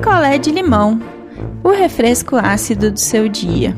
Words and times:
picolé 0.00 0.38
de 0.38 0.50
limão, 0.50 0.98
o 1.62 1.68
refresco 1.68 2.34
ácido 2.34 2.90
do 2.90 2.98
seu 2.98 3.28
dia. 3.28 3.76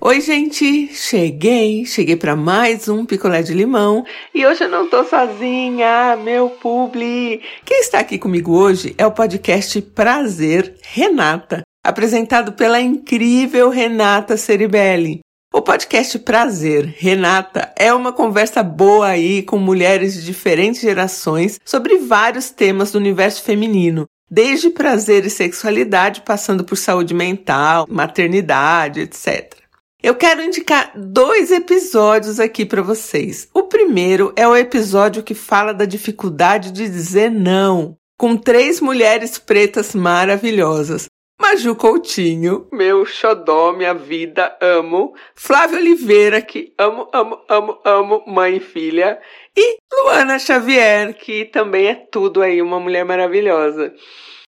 Oi, 0.00 0.20
gente! 0.20 0.88
Cheguei, 0.92 1.86
cheguei 1.86 2.16
para 2.16 2.34
mais 2.34 2.88
um 2.88 3.06
picolé 3.06 3.40
de 3.40 3.54
limão 3.54 4.04
e 4.34 4.44
hoje 4.44 4.64
eu 4.64 4.68
não 4.68 4.90
tô 4.90 5.04
sozinha, 5.04 6.16
meu 6.16 6.50
publi. 6.50 7.40
Quem 7.64 7.78
está 7.78 8.00
aqui 8.00 8.18
comigo 8.18 8.52
hoje 8.52 8.92
é 8.98 9.06
o 9.06 9.12
podcast 9.12 9.80
Prazer 9.80 10.74
Renata, 10.82 11.62
apresentado 11.86 12.54
pela 12.54 12.80
incrível 12.80 13.70
Renata 13.70 14.36
Ceribelli. 14.36 15.20
O 15.54 15.62
podcast 15.62 16.18
Prazer 16.18 16.96
Renata 16.98 17.72
é 17.78 17.94
uma 17.94 18.12
conversa 18.12 18.60
boa 18.60 19.06
aí 19.06 19.44
com 19.44 19.56
mulheres 19.56 20.14
de 20.14 20.24
diferentes 20.24 20.80
gerações 20.80 21.60
sobre 21.64 21.98
vários 21.98 22.50
temas 22.50 22.90
do 22.90 22.98
universo 22.98 23.42
feminino, 23.44 24.04
desde 24.30 24.70
prazer 24.70 25.26
e 25.26 25.30
sexualidade, 25.30 26.22
passando 26.22 26.62
por 26.62 26.76
saúde 26.76 27.12
mental, 27.12 27.86
maternidade, 27.90 29.00
etc. 29.00 29.56
Eu 30.02 30.14
quero 30.14 30.42
indicar 30.42 30.92
dois 30.96 31.50
episódios 31.50 32.40
aqui 32.40 32.64
para 32.64 32.80
vocês. 32.80 33.48
O 33.52 33.64
primeiro 33.64 34.32
é 34.34 34.48
o 34.48 34.56
episódio 34.56 35.22
que 35.22 35.34
fala 35.34 35.74
da 35.74 35.84
dificuldade 35.84 36.70
de 36.70 36.88
dizer 36.88 37.30
não, 37.30 37.96
com 38.16 38.34
três 38.36 38.80
mulheres 38.80 39.36
pretas 39.36 39.94
maravilhosas. 39.94 41.09
Maju 41.40 41.74
Coutinho, 41.74 42.68
meu 42.70 43.06
xodó, 43.06 43.72
minha 43.72 43.94
vida, 43.94 44.54
amo. 44.60 45.14
Flávio 45.34 45.78
Oliveira, 45.78 46.42
que 46.42 46.74
amo, 46.78 47.08
amo, 47.14 47.40
amo, 47.48 47.80
amo, 47.82 48.24
mãe 48.26 48.58
e 48.58 48.60
filha. 48.60 49.18
E 49.56 49.78
Luana 49.90 50.38
Xavier, 50.38 51.14
que 51.14 51.46
também 51.46 51.86
é 51.86 51.94
tudo 51.94 52.42
aí, 52.42 52.60
uma 52.60 52.78
mulher 52.78 53.06
maravilhosa. 53.06 53.90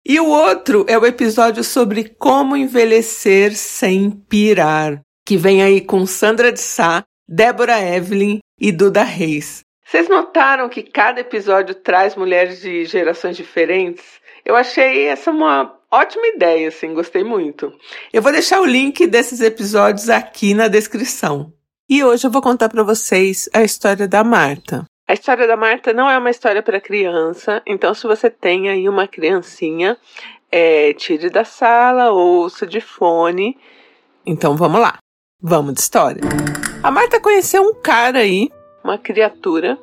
E 0.05 0.19
o 0.19 0.27
outro 0.27 0.87
é 0.88 0.97
o 0.97 1.05
episódio 1.05 1.63
sobre 1.63 2.09
como 2.18 2.57
envelhecer 2.57 3.55
sem 3.55 4.10
pirar, 4.10 5.02
que 5.27 5.37
vem 5.37 5.62
aí 5.62 5.83
com 5.83 6.07
Sandra 6.07 6.51
de 6.51 6.60
Sá, 6.60 7.05
Débora 7.29 7.79
Evelyn 7.79 8.38
e 8.59 8.73
Duda 8.73 9.02
Reis. 9.02 9.60
Vocês 9.85 10.09
notaram 10.09 10.66
que 10.71 10.83
cada 10.83 11.21
episódio 11.21 11.74
traz 11.74 12.16
mulheres 12.16 12.62
de 12.62 12.87
gerações 12.87 13.37
diferentes? 13.37 14.18
Eu 14.46 14.57
achei 14.57 15.05
essa 15.05 15.30
uma 15.30 15.79
ótima 15.91 16.27
ideia, 16.29 16.69
assim, 16.69 16.95
gostei 16.95 17.24
muito. 17.24 17.73
Eu 18.13 18.23
vou 18.23 18.33
deixar 18.33 18.60
o 18.60 18.66
link 18.66 19.07
desses 19.07 19.41
episódios 19.41 20.09
aqui 20.09 20.55
na 20.55 20.69
descrição. 20.69 21.52
E 21.88 22.05
hoje 22.05 22.27
eu 22.27 22.30
vou 22.30 22.41
contar 22.41 22.69
para 22.69 22.85
vocês 22.85 23.49
a 23.52 23.63
história 23.63 24.07
da 24.07 24.23
Marta. 24.23 24.85
A 25.09 25.13
história 25.13 25.45
da 25.45 25.57
Marta 25.57 25.93
não 25.93 26.09
é 26.09 26.16
uma 26.16 26.30
história 26.30 26.63
para 26.63 26.80
criança, 26.80 27.61
então 27.66 27.93
se 27.93 28.07
você 28.07 28.30
tem 28.30 28.68
aí 28.68 28.88
uma 28.88 29.09
criancinha, 29.09 29.99
é, 30.52 30.93
tire 30.93 31.29
da 31.29 31.45
sala, 31.45 32.13
ouça 32.13 32.65
de 32.65 32.80
fone. 32.80 33.59
Então 34.24 34.57
vamos 34.57 34.80
lá, 34.80 34.99
vamos 35.43 35.74
de 35.74 35.80
história. 35.80 36.23
A 36.80 36.93
Marta 36.93 37.21
conheceu 37.21 37.61
um 37.63 37.74
cara 37.74 38.21
aí, 38.21 38.49
uma 38.85 38.96
criatura, 38.99 39.77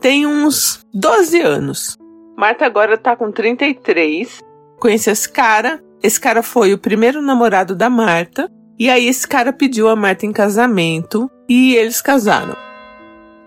tem 0.00 0.26
uns 0.26 0.80
12 0.94 1.38
anos. 1.42 1.98
Marta 2.34 2.64
agora 2.64 2.96
tá 2.96 3.14
com 3.14 3.30
33 3.30 4.40
conheci 4.78 5.10
esse 5.10 5.28
cara. 5.28 5.82
Esse 6.02 6.20
cara 6.20 6.42
foi 6.42 6.72
o 6.72 6.78
primeiro 6.78 7.20
namorado 7.22 7.74
da 7.74 7.90
Marta. 7.90 8.50
E 8.78 8.90
aí 8.90 9.08
esse 9.08 9.26
cara 9.26 9.52
pediu 9.52 9.88
a 9.88 9.96
Marta 9.96 10.26
em 10.26 10.32
casamento 10.32 11.30
e 11.48 11.74
eles 11.74 12.02
casaram. 12.02 12.56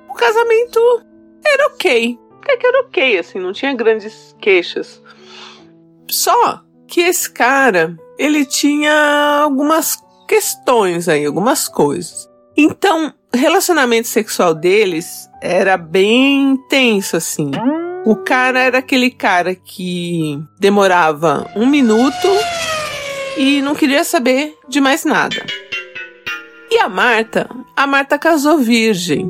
O 0.10 0.14
casamento 0.14 0.80
era 1.46 1.68
ok. 1.68 2.18
Até 2.42 2.58
que 2.58 2.66
era 2.66 2.82
ok, 2.82 3.18
assim, 3.20 3.40
não 3.40 3.54
tinha 3.54 3.74
grandes 3.76 4.36
queixas. 4.42 5.02
Só 6.10 6.62
que 6.88 7.02
esse 7.02 7.32
cara, 7.32 7.96
ele 8.18 8.44
tinha 8.44 9.42
algumas 9.44 9.98
questões 10.28 11.08
aí, 11.08 11.26
algumas 11.26 11.68
coisas. 11.68 12.28
Então, 12.58 13.14
o 13.34 13.38
relacionamento 13.38 14.08
sexual 14.08 14.54
deles 14.56 15.30
era 15.42 15.78
bem 15.78 16.52
intenso, 16.52 17.16
assim. 17.16 17.52
O 18.10 18.16
cara 18.16 18.62
era 18.62 18.80
aquele 18.80 19.12
cara 19.12 19.54
que 19.54 20.44
demorava 20.60 21.46
um 21.56 21.68
minuto 21.68 22.28
e 23.38 23.62
não 23.62 23.76
queria 23.76 24.04
saber 24.04 24.58
de 24.68 24.82
mais 24.82 25.06
nada. 25.06 25.46
E 26.72 26.80
a 26.80 26.90
Marta? 26.90 27.48
A 27.76 27.86
Marta 27.86 28.18
casou 28.18 28.58
virgem 28.58 29.30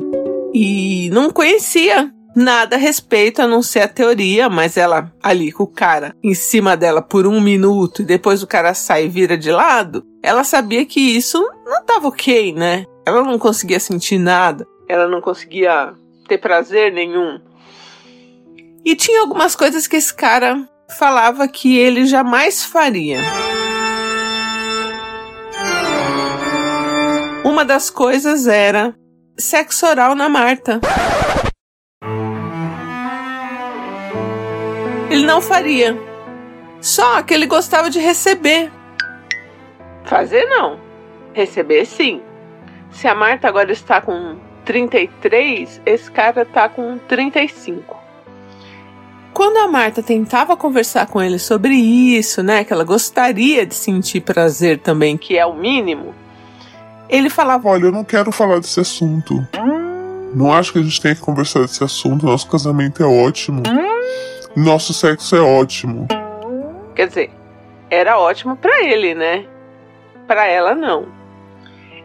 e 0.54 1.10
não 1.12 1.28
conhecia 1.28 2.10
nada 2.34 2.76
a 2.76 2.78
respeito 2.78 3.42
a 3.42 3.46
não 3.46 3.62
ser 3.62 3.80
a 3.80 3.88
teoria, 3.88 4.48
mas 4.48 4.78
ela 4.78 5.12
ali 5.22 5.52
com 5.52 5.64
o 5.64 5.66
cara 5.66 6.16
em 6.24 6.32
cima 6.32 6.74
dela 6.74 7.02
por 7.02 7.26
um 7.26 7.38
minuto 7.38 8.00
e 8.00 8.06
depois 8.06 8.42
o 8.42 8.46
cara 8.46 8.72
sai 8.72 9.04
e 9.04 9.08
vira 9.10 9.36
de 9.36 9.52
lado, 9.52 10.02
ela 10.22 10.42
sabia 10.42 10.86
que 10.86 11.00
isso 11.00 11.38
não 11.66 11.82
estava 11.82 12.08
ok, 12.08 12.54
né? 12.54 12.86
Ela 13.04 13.22
não 13.24 13.38
conseguia 13.38 13.78
sentir 13.78 14.16
nada, 14.16 14.66
ela 14.88 15.06
não 15.06 15.20
conseguia 15.20 15.92
ter 16.26 16.38
prazer 16.38 16.90
nenhum. 16.90 17.49
E 18.84 18.96
tinha 18.96 19.20
algumas 19.20 19.54
coisas 19.54 19.86
que 19.86 19.96
esse 19.96 20.12
cara 20.14 20.66
falava 20.98 21.46
que 21.46 21.76
ele 21.78 22.06
jamais 22.06 22.64
faria. 22.64 23.20
Uma 27.44 27.64
das 27.64 27.90
coisas 27.90 28.46
era 28.46 28.94
sexo 29.38 29.86
oral 29.86 30.14
na 30.14 30.28
Marta. 30.28 30.80
Ele 35.10 35.26
não 35.26 35.42
faria. 35.42 35.98
Só 36.80 37.22
que 37.22 37.34
ele 37.34 37.46
gostava 37.46 37.90
de 37.90 37.98
receber. 37.98 38.70
Fazer 40.04 40.44
não. 40.46 40.80
Receber 41.32 41.84
sim. 41.84 42.22
Se 42.90 43.06
a 43.06 43.14
Marta 43.14 43.48
agora 43.48 43.70
está 43.72 44.00
com 44.00 44.38
33, 44.64 45.82
esse 45.84 46.10
cara 46.10 46.42
está 46.42 46.68
com 46.68 46.98
35. 46.98 47.99
Quando 49.32 49.58
a 49.58 49.68
Marta 49.68 50.02
tentava 50.02 50.56
conversar 50.56 51.06
com 51.06 51.22
ele 51.22 51.38
sobre 51.38 51.74
isso, 51.74 52.42
né, 52.42 52.64
que 52.64 52.72
ela 52.72 52.84
gostaria 52.84 53.64
de 53.64 53.74
sentir 53.74 54.20
prazer 54.20 54.78
também, 54.78 55.16
que 55.16 55.38
é 55.38 55.46
o 55.46 55.54
mínimo, 55.54 56.14
ele 57.08 57.30
falava: 57.30 57.68
Olha, 57.68 57.86
eu 57.86 57.92
não 57.92 58.04
quero 58.04 58.30
falar 58.32 58.58
desse 58.58 58.80
assunto. 58.80 59.46
Não 60.34 60.52
acho 60.52 60.72
que 60.72 60.78
a 60.78 60.82
gente 60.82 61.00
tenha 61.00 61.14
que 61.14 61.20
conversar 61.20 61.60
desse 61.60 61.82
assunto. 61.82 62.24
Nosso 62.24 62.48
casamento 62.48 63.02
é 63.02 63.06
ótimo. 63.06 63.62
Nosso 64.54 64.92
sexo 64.92 65.34
é 65.34 65.40
ótimo. 65.40 66.06
Quer 66.94 67.08
dizer, 67.08 67.30
era 67.88 68.18
ótimo 68.18 68.56
para 68.56 68.84
ele, 68.84 69.14
né? 69.14 69.44
Para 70.26 70.46
ela 70.46 70.74
não. 70.74 71.06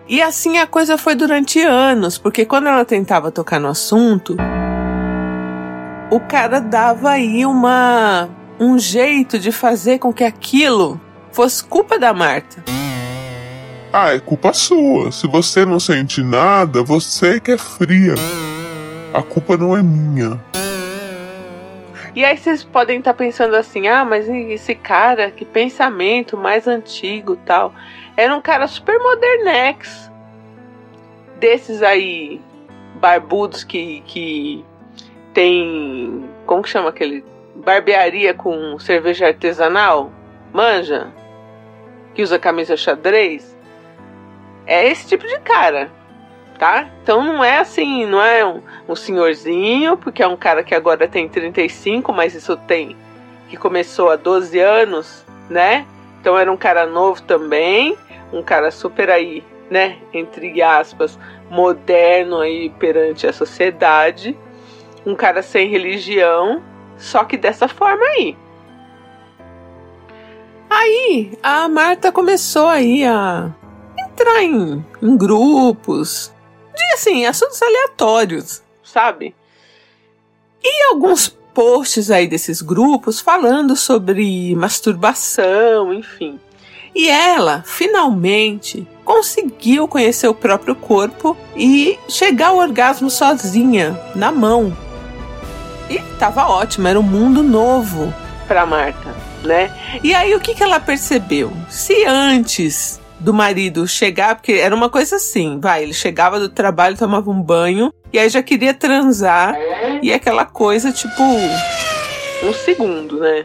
E 0.07 0.21
assim 0.21 0.57
a 0.57 0.67
coisa 0.67 0.97
foi 0.97 1.15
durante 1.15 1.59
anos, 1.61 2.17
porque 2.17 2.45
quando 2.45 2.67
ela 2.67 2.85
tentava 2.85 3.31
tocar 3.31 3.59
no 3.59 3.67
assunto, 3.67 4.37
o 6.09 6.19
cara 6.19 6.59
dava 6.59 7.11
aí 7.11 7.45
uma 7.45 8.29
um 8.59 8.77
jeito 8.77 9.37
de 9.39 9.51
fazer 9.51 9.99
com 9.99 10.13
que 10.13 10.23
aquilo 10.23 10.99
fosse 11.31 11.63
culpa 11.63 11.99
da 11.99 12.13
Marta. 12.13 12.63
Ah, 13.91 14.13
é 14.13 14.19
culpa 14.19 14.53
sua. 14.53 15.11
Se 15.11 15.27
você 15.27 15.65
não 15.65 15.79
sente 15.79 16.21
nada, 16.21 16.83
você 16.83 17.39
que 17.39 17.51
é 17.51 17.57
fria. 17.57 18.15
A 19.13 19.21
culpa 19.21 19.57
não 19.57 19.75
é 19.75 19.81
minha. 19.81 20.41
E 22.13 22.23
aí 22.23 22.37
vocês 22.37 22.63
podem 22.63 22.99
estar 22.99 23.13
tá 23.13 23.17
pensando 23.17 23.55
assim: 23.55 23.87
ah, 23.87 24.05
mas 24.05 24.29
esse 24.29 24.75
cara, 24.75 25.31
que 25.31 25.43
pensamento 25.43 26.37
mais 26.37 26.67
antigo 26.67 27.35
tal. 27.45 27.73
Era 28.15 28.35
um 28.35 28.41
cara 28.41 28.67
super 28.67 28.97
modernex. 28.99 30.11
Desses 31.39 31.81
aí, 31.81 32.41
barbudos 32.99 33.65
que, 33.65 34.01
que 34.05 34.63
tem. 35.35 36.27
Como 36.47 36.63
que 36.63 36.69
chama 36.69 36.89
aquele? 36.89 37.23
Barbearia 37.53 38.33
com 38.33 38.79
cerveja 38.79 39.27
artesanal? 39.27 40.11
Manja? 40.51 41.13
Que 42.15 42.23
usa 42.23 42.39
camisa 42.39 42.75
xadrez? 42.75 43.55
É 44.65 44.87
esse 44.87 45.07
tipo 45.07 45.27
de 45.27 45.37
cara, 45.41 45.91
tá? 46.57 46.89
Então 47.03 47.23
não 47.23 47.43
é 47.43 47.59
assim, 47.59 48.05
não 48.05 48.21
é 48.21 48.43
um, 48.43 48.61
um 48.89 48.95
senhorzinho, 48.95 49.97
porque 49.97 50.23
é 50.23 50.27
um 50.27 50.37
cara 50.37 50.63
que 50.63 50.73
agora 50.73 51.07
tem 51.07 51.27
35, 51.27 52.11
mas 52.11 52.33
isso 52.33 52.57
tem. 52.57 52.95
que 53.49 53.57
começou 53.57 54.09
há 54.09 54.15
12 54.15 54.57
anos, 54.59 55.25
né? 55.49 55.85
Então 56.19 56.37
era 56.37 56.51
um 56.51 56.57
cara 56.57 56.85
novo 56.85 57.21
também, 57.21 57.95
um 58.33 58.41
cara 58.41 58.71
super 58.71 59.09
aí, 59.09 59.43
né? 59.69 59.97
Entre 60.13 60.61
aspas, 60.61 61.19
moderno 61.49 62.39
aí 62.39 62.69
perante 62.71 63.27
a 63.27 63.33
sociedade 63.33 64.35
um 65.05 65.15
cara 65.15 65.41
sem 65.41 65.69
religião, 65.69 66.63
só 66.97 67.23
que 67.23 67.37
dessa 67.37 67.67
forma 67.67 68.03
aí. 68.03 68.37
Aí 70.69 71.37
a 71.43 71.69
Marta 71.69 72.11
começou 72.11 72.67
aí 72.67 73.05
a 73.05 73.51
entrar 73.97 74.43
em, 74.43 74.83
em 75.01 75.17
grupos 75.17 76.33
de 76.75 76.83
assim, 76.93 77.25
assuntos 77.25 77.61
aleatórios, 77.61 78.61
sabe? 78.83 79.35
E 80.63 80.83
alguns 80.91 81.29
posts 81.53 82.11
aí 82.11 82.27
desses 82.27 82.61
grupos 82.61 83.21
falando 83.21 83.75
sobre 83.75 84.55
masturbação, 84.55 85.93
enfim. 85.93 86.39
E 86.93 87.09
ela, 87.09 87.61
finalmente, 87.65 88.87
conseguiu 89.03 89.87
conhecer 89.87 90.27
o 90.27 90.33
próprio 90.33 90.75
corpo 90.75 91.37
e 91.55 91.99
chegar 92.07 92.47
ao 92.47 92.57
orgasmo 92.57 93.09
sozinha, 93.09 93.99
na 94.15 94.31
mão. 94.31 94.75
E 95.89 95.99
tava 96.17 96.47
ótimo, 96.47 96.87
era 96.87 96.99
um 96.99 97.03
mundo 97.03 97.43
novo 97.43 98.13
para 98.47 98.65
Marta, 98.65 99.13
né? 99.43 99.71
E 100.03 100.13
aí 100.13 100.33
o 100.35 100.39
que, 100.39 100.55
que 100.55 100.63
ela 100.63 100.79
percebeu? 100.79 101.51
Se 101.69 102.05
antes 102.05 102.99
do 103.19 103.33
marido 103.33 103.87
chegar, 103.87 104.35
porque 104.35 104.53
era 104.53 104.75
uma 104.75 104.89
coisa 104.89 105.15
assim, 105.15 105.59
vai, 105.59 105.83
ele 105.83 105.93
chegava 105.93 106.39
do 106.39 106.49
trabalho, 106.49 106.97
tomava 106.97 107.29
um 107.29 107.41
banho 107.41 107.91
e 108.11 108.19
aí 108.19 108.29
já 108.29 108.43
queria 108.43 108.73
transar 108.73 109.55
e 110.01 110.13
aquela 110.13 110.45
coisa 110.45 110.91
tipo 110.91 111.23
um 112.43 112.53
segundo, 112.53 113.19
né? 113.19 113.43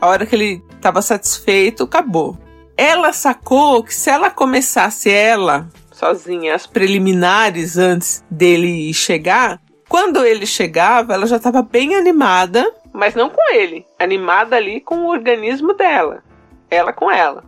A 0.00 0.06
hora 0.06 0.24
que 0.24 0.34
ele 0.34 0.62
estava 0.74 1.02
satisfeito, 1.02 1.84
acabou. 1.84 2.38
Ela 2.76 3.12
sacou 3.12 3.82
que 3.82 3.94
se 3.94 4.08
ela 4.08 4.30
começasse 4.30 5.10
ela 5.10 5.68
sozinha 5.92 6.54
as 6.54 6.66
preliminares 6.66 7.76
antes 7.76 8.24
dele 8.30 8.92
chegar, 8.94 9.60
quando 9.90 10.24
ele 10.24 10.46
chegava, 10.46 11.14
ela 11.14 11.26
já 11.26 11.36
estava 11.36 11.62
bem 11.62 11.96
animada, 11.96 12.64
mas 12.92 13.16
não 13.16 13.28
com 13.28 13.52
ele, 13.52 13.84
animada 13.98 14.54
ali 14.54 14.80
com 14.80 15.00
o 15.00 15.08
organismo 15.08 15.74
dela, 15.74 16.22
ela 16.70 16.92
com 16.92 17.10
ela 17.10 17.42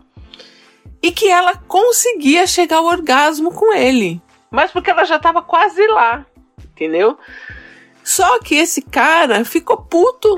e 1.01 1.13
que 1.13 1.29
ela 1.29 1.55
conseguia 1.69 2.45
chegar 2.47 2.79
ao 2.79 2.87
orgasmo 2.87 3.53
com 3.53 3.73
ele. 3.73 4.21
Mas 4.51 4.73
porque 4.73 4.91
ela 4.91 5.05
já 5.05 5.17
estava 5.17 5.41
quase 5.41 5.87
lá, 5.87 6.27
entendeu? 6.65 7.17
Só 8.03 8.41
que 8.41 8.57
esse 8.57 8.83
cara 8.83 9.45
ficou 9.45 9.77
puto. 9.77 10.37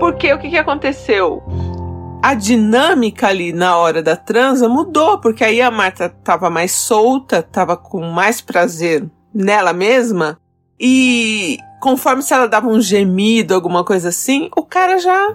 Porque 0.00 0.32
o 0.32 0.38
que, 0.38 0.48
que 0.48 0.58
aconteceu? 0.58 1.42
A 2.22 2.32
dinâmica 2.32 3.28
ali 3.28 3.52
na 3.52 3.76
hora 3.76 4.02
da 4.02 4.16
transa 4.16 4.66
mudou, 4.66 5.20
porque 5.20 5.44
aí 5.44 5.60
a 5.60 5.70
Marta 5.70 6.08
tava 6.08 6.48
mais 6.48 6.72
solta, 6.72 7.42
tava 7.42 7.76
com 7.76 8.00
mais 8.00 8.40
prazer 8.40 9.06
nela 9.34 9.72
mesma. 9.72 10.38
E 10.78 11.58
conforme 11.80 12.22
se 12.22 12.32
ela 12.32 12.46
dava 12.46 12.68
um 12.68 12.80
gemido, 12.80 13.54
alguma 13.54 13.84
coisa 13.84 14.10
assim, 14.10 14.48
o 14.56 14.62
cara 14.62 14.98
já. 14.98 15.34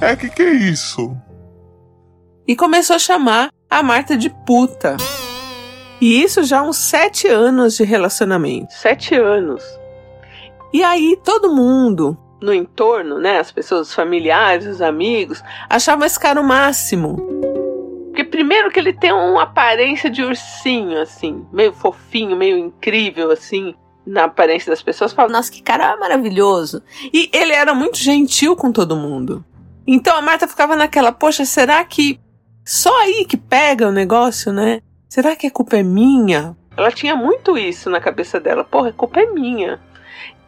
É, 0.00 0.16
que 0.16 0.28
que 0.28 0.42
é 0.42 0.52
isso? 0.52 1.16
e 2.46 2.56
começou 2.56 2.96
a 2.96 2.98
chamar 2.98 3.50
a 3.70 3.82
Marta 3.82 4.16
de 4.16 4.28
puta. 4.28 4.96
E 6.00 6.22
isso 6.22 6.42
já 6.42 6.60
há 6.60 6.62
uns 6.62 6.76
sete 6.76 7.28
anos 7.28 7.76
de 7.76 7.84
relacionamento. 7.84 8.72
Sete 8.74 9.14
anos. 9.14 9.62
E 10.72 10.82
aí 10.82 11.18
todo 11.24 11.54
mundo 11.54 12.18
no 12.40 12.52
entorno, 12.52 13.20
né, 13.20 13.38
as 13.38 13.52
pessoas, 13.52 13.88
os 13.88 13.94
familiares, 13.94 14.66
os 14.66 14.82
amigos, 14.82 15.42
achavam 15.70 16.04
esse 16.04 16.18
cara 16.18 16.40
o 16.40 16.44
máximo. 16.44 17.51
Porque 18.12 18.24
primeiro 18.24 18.70
que 18.70 18.78
ele 18.78 18.92
tem 18.92 19.10
uma 19.10 19.44
aparência 19.44 20.10
de 20.10 20.22
ursinho, 20.22 21.00
assim, 21.00 21.46
meio 21.50 21.72
fofinho, 21.72 22.36
meio 22.36 22.58
incrível, 22.58 23.30
assim, 23.30 23.74
na 24.06 24.24
aparência 24.24 24.70
das 24.70 24.82
pessoas. 24.82 25.14
Falam, 25.14 25.32
nossa, 25.32 25.50
que 25.50 25.62
cara 25.62 25.96
maravilhoso. 25.96 26.82
E 27.10 27.30
ele 27.32 27.54
era 27.54 27.72
muito 27.72 27.96
gentil 27.96 28.54
com 28.54 28.70
todo 28.70 28.94
mundo. 28.94 29.42
Então 29.86 30.14
a 30.14 30.20
Marta 30.20 30.46
ficava 30.46 30.76
naquela, 30.76 31.10
poxa, 31.10 31.46
será 31.46 31.82
que 31.86 32.20
só 32.62 32.94
aí 33.00 33.24
que 33.24 33.38
pega 33.38 33.88
o 33.88 33.92
negócio, 33.92 34.52
né? 34.52 34.82
Será 35.08 35.34
que 35.34 35.46
a 35.46 35.50
culpa 35.50 35.78
é 35.78 35.82
minha? 35.82 36.54
Ela 36.76 36.90
tinha 36.90 37.16
muito 37.16 37.56
isso 37.56 37.88
na 37.88 37.98
cabeça 37.98 38.38
dela. 38.38 38.62
Porra, 38.62 38.90
a 38.90 38.92
culpa 38.92 39.20
é 39.20 39.26
minha. 39.26 39.80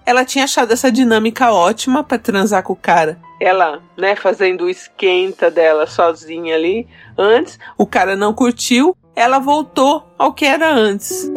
Ela 0.06 0.24
tinha 0.24 0.44
achado 0.44 0.72
essa 0.72 0.92
dinâmica 0.92 1.52
ótima 1.52 2.04
para 2.04 2.18
transar 2.18 2.62
com 2.62 2.72
o 2.74 2.76
cara. 2.76 3.18
Ela, 3.40 3.82
né, 3.96 4.14
fazendo 4.14 4.64
o 4.64 4.70
esquenta 4.70 5.50
dela 5.50 5.86
sozinha 5.86 6.54
ali 6.54 6.86
antes, 7.16 7.58
o 7.76 7.86
cara 7.86 8.14
não 8.14 8.32
curtiu, 8.32 8.96
ela 9.16 9.38
voltou 9.38 10.06
ao 10.18 10.32
que 10.32 10.44
era 10.44 10.70
antes. 10.70 11.30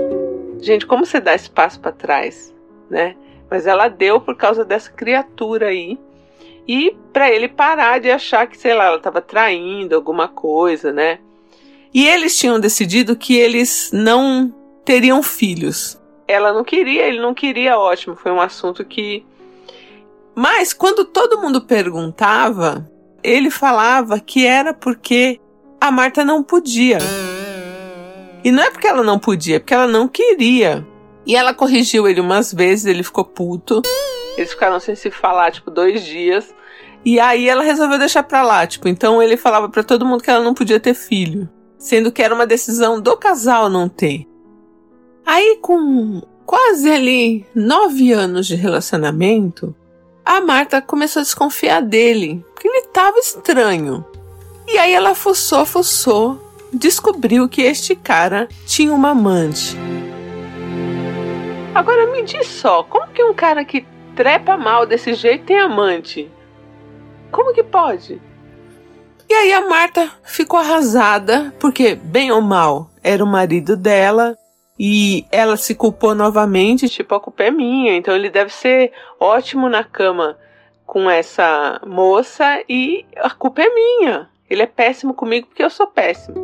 Gente, 0.60 0.86
como 0.86 1.06
você 1.06 1.20
dá 1.20 1.36
espaço 1.36 1.80
para 1.80 1.92
trás, 1.92 2.54
né? 2.90 3.16
Mas 3.50 3.66
ela 3.66 3.88
deu 3.88 4.20
por 4.20 4.36
causa 4.36 4.66
dessa 4.66 4.92
criatura 4.92 5.68
aí 5.68 5.98
e 6.68 6.96
para 7.14 7.32
ele 7.32 7.48
parar 7.48 8.00
de 8.00 8.12
achar 8.12 8.46
que, 8.48 8.58
sei 8.58 8.74
lá, 8.74 8.88
ela 8.88 8.98
estava 8.98 9.22
traindo 9.22 9.96
alguma 9.96 10.28
coisa, 10.28 10.92
né? 10.92 11.20
E 11.94 12.06
eles 12.06 12.38
tinham 12.38 12.60
decidido 12.60 13.16
que 13.16 13.38
eles 13.38 13.90
não 13.94 14.54
teriam 14.84 15.24
filhos. 15.24 15.97
Ela 16.28 16.52
não 16.54 16.64
queria, 16.64 17.08
ele 17.08 17.20
não 17.20 17.34
queria, 17.34 17.78
ótimo, 17.78 18.16
foi 18.16 18.32
um 18.32 18.42
assunto 18.42 18.84
que. 18.84 19.26
Mas 20.36 20.74
quando 20.74 21.06
todo 21.06 21.40
mundo 21.40 21.62
perguntava, 21.62 22.90
ele 23.24 23.50
falava 23.50 24.20
que 24.20 24.46
era 24.46 24.74
porque 24.74 25.40
a 25.80 25.90
Marta 25.90 26.26
não 26.26 26.44
podia. 26.44 26.98
E 28.44 28.52
não 28.52 28.64
é 28.64 28.70
porque 28.70 28.88
ela 28.88 29.04
não 29.04 29.18
podia, 29.18 29.56
é 29.56 29.60
porque 29.60 29.74
ela 29.74 29.88
não 29.88 30.08
queria. 30.08 30.86
E 31.26 31.36
ela 31.36 31.54
corrigiu 31.54 32.08
ele 32.08 32.22
umas 32.22 32.54
vezes, 32.54 32.86
ele 32.86 33.04
ficou 33.04 33.26
puto. 33.26 33.82
Eles 34.38 34.52
ficaram 34.52 34.80
sem 34.80 34.96
se 34.96 35.10
falar, 35.10 35.52
tipo, 35.52 35.72
dois 35.72 36.04
dias. 36.06 36.54
E 37.04 37.20
aí 37.20 37.50
ela 37.50 37.64
resolveu 37.64 37.98
deixar 37.98 38.24
pra 38.24 38.44
lá, 38.44 38.66
tipo, 38.68 38.88
então 38.88 39.22
ele 39.22 39.38
falava 39.38 39.70
para 39.70 39.84
todo 39.84 40.06
mundo 40.06 40.24
que 40.24 40.30
ela 40.30 40.44
não 40.44 40.54
podia 40.54 40.80
ter 40.80 40.94
filho. 40.94 41.50
Sendo 41.78 42.12
que 42.12 42.22
era 42.22 42.34
uma 42.34 42.46
decisão 42.46 43.00
do 43.00 43.16
casal 43.18 43.70
não 43.70 43.88
ter. 43.90 44.26
Aí, 45.28 45.60
com 45.62 46.22
quase 46.46 46.90
ali 46.90 47.46
nove 47.54 48.14
anos 48.14 48.48
de 48.48 48.56
relacionamento, 48.56 49.76
a 50.24 50.40
Marta 50.40 50.82
começou 50.82 51.20
a 51.20 51.24
desconfiar 51.24 51.82
dele, 51.82 52.46
porque 52.54 52.70
ele 52.70 52.88
tava 52.94 53.20
estranho. 53.20 54.06
E 54.66 54.78
aí 54.78 54.94
ela 54.94 55.14
fuçou, 55.14 55.66
fuçou, 55.66 56.42
descobriu 56.72 57.50
que 57.50 57.62
este 57.62 57.94
cara 57.94 58.48
tinha 58.66 58.94
uma 58.94 59.10
amante. 59.10 59.76
Agora 61.76 62.10
me 62.10 62.24
diz 62.24 62.48
só, 62.48 62.84
como 62.84 63.08
que 63.08 63.22
um 63.22 63.34
cara 63.34 63.66
que 63.66 63.86
trepa 64.16 64.56
mal 64.56 64.86
desse 64.86 65.14
jeito 65.14 65.44
tem 65.44 65.60
amante? 65.60 66.32
Como 67.34 67.54
que 67.54 67.64
pode? 67.64 68.22
E 69.30 69.34
aí 69.34 69.52
a 69.52 69.68
Marta 69.68 70.10
ficou 70.24 70.58
arrasada, 70.58 71.54
porque, 71.60 71.96
bem 71.96 72.32
ou 72.32 72.42
mal, 72.42 72.90
era 73.04 73.22
o 73.22 73.28
marido 73.28 73.76
dela. 73.76 74.38
E 74.80 75.26
ela 75.32 75.58
se 75.58 75.74
culpou 75.74 76.14
novamente, 76.14 76.88
tipo, 76.88 77.16
a 77.16 77.20
culpa 77.20 77.44
é 77.44 77.52
minha, 77.52 77.96
então 77.96 78.16
ele 78.16 78.30
deve 78.30 78.54
ser 78.54 78.92
ótimo 79.20 79.68
na 79.68 79.84
cama 79.84 80.38
com 80.86 81.10
essa 81.10 81.82
moça 81.86 82.64
e 82.70 83.06
a 83.18 83.30
culpa 83.30 83.62
é 83.62 83.74
minha. 83.74 84.30
Ele 84.50 84.62
é 84.62 84.68
péssimo 84.68 85.14
comigo 85.14 85.48
porque 85.48 85.64
eu 85.64 85.70
sou 85.70 85.88
péssimo. 85.88 86.38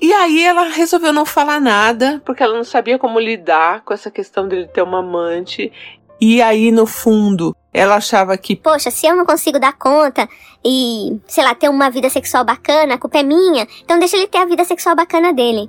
E 0.00 0.12
aí 0.12 0.44
ela 0.44 0.64
resolveu 0.64 1.12
não 1.12 1.26
falar 1.26 1.60
nada, 1.60 2.22
porque 2.24 2.42
ela 2.42 2.56
não 2.56 2.64
sabia 2.64 2.98
como 2.98 3.20
lidar 3.20 3.82
com 3.82 3.92
essa 3.92 4.10
questão 4.10 4.48
dele 4.48 4.66
ter 4.66 4.82
uma 4.82 5.00
amante. 5.00 5.70
E 6.18 6.40
aí, 6.40 6.70
no 6.70 6.86
fundo, 6.86 7.54
ela 7.72 7.96
achava 7.96 8.36
que, 8.38 8.56
poxa, 8.56 8.90
se 8.90 9.06
eu 9.06 9.16
não 9.16 9.26
consigo 9.26 9.58
dar 9.58 9.72
conta 9.74 10.28
e, 10.64 11.18
sei 11.26 11.44
lá, 11.44 11.54
ter 11.54 11.68
uma 11.68 11.90
vida 11.90 12.08
sexual 12.08 12.44
bacana, 12.44 12.94
a 12.94 12.98
culpa 12.98 13.18
é 13.18 13.22
minha, 13.22 13.66
então 13.82 13.98
deixa 13.98 14.16
ele 14.16 14.26
ter 14.26 14.38
a 14.38 14.44
vida 14.46 14.64
sexual 14.64 14.96
bacana 14.96 15.32
dele. 15.32 15.66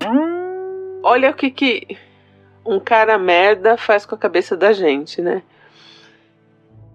Olha 1.04 1.32
o 1.32 1.34
que 1.34 1.50
que 1.50 1.98
um 2.66 2.80
cara 2.80 3.18
merda 3.18 3.78
faz 3.78 4.06
com 4.06 4.16
a 4.16 4.18
cabeça 4.18 4.56
da 4.56 4.72
gente, 4.72 5.22
né? 5.22 5.42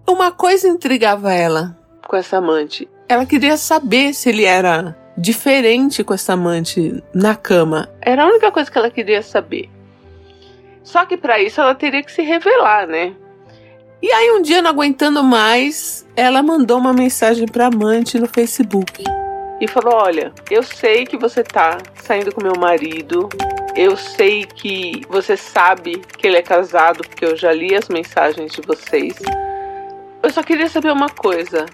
Uma 0.07 0.31
coisa 0.31 0.67
intrigava 0.67 1.33
ela 1.33 1.77
com 2.07 2.15
essa 2.15 2.37
amante. 2.37 2.87
Ela 3.09 3.25
queria 3.25 3.57
saber 3.57 4.13
se 4.13 4.29
ele 4.29 4.45
era 4.45 4.97
diferente 5.17 6.03
com 6.03 6.13
essa 6.13 6.33
amante 6.33 7.03
na 7.13 7.35
cama. 7.35 7.89
Era 8.01 8.23
a 8.23 8.27
única 8.27 8.51
coisa 8.51 8.71
que 8.71 8.77
ela 8.77 8.89
queria 8.89 9.21
saber. 9.21 9.69
Só 10.83 11.05
que 11.05 11.17
para 11.17 11.41
isso 11.41 11.59
ela 11.59 11.75
teria 11.75 12.01
que 12.01 12.11
se 12.11 12.21
revelar, 12.21 12.87
né? 12.87 13.13
E 14.01 14.11
aí 14.11 14.31
um 14.31 14.41
dia, 14.41 14.61
não 14.61 14.69
aguentando 14.69 15.23
mais, 15.23 16.07
ela 16.15 16.41
mandou 16.43 16.77
uma 16.77 16.93
mensagem 16.93 17.47
para 17.47 17.65
amante 17.65 18.19
no 18.19 18.27
Facebook 18.27 19.03
e 19.59 19.67
falou: 19.67 19.95
"Olha, 19.95 20.31
eu 20.49 20.63
sei 20.63 21.05
que 21.05 21.17
você 21.17 21.43
tá 21.43 21.77
saindo 21.95 22.31
com 22.31 22.41
meu 22.41 22.55
marido. 22.57 23.27
Eu 23.77 23.95
sei 23.95 24.43
que 24.43 25.03
você 25.07 25.37
sabe 25.37 25.99
que 26.17 26.25
ele 26.25 26.37
é 26.37 26.41
casado, 26.41 27.03
porque 27.07 27.23
eu 27.23 27.37
já 27.37 27.53
li 27.53 27.75
as 27.75 27.87
mensagens 27.87 28.51
de 28.51 28.61
vocês. 28.61 29.15
Eu 30.23 30.29
só 30.31 30.41
queria 30.41 30.67
saber 30.67 30.91
uma 30.91 31.09
coisa. 31.09 31.67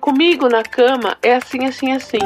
Comigo 0.00 0.48
na 0.48 0.62
cama 0.62 1.18
é 1.20 1.34
assim, 1.34 1.66
assim, 1.66 1.92
assim. 1.92 2.20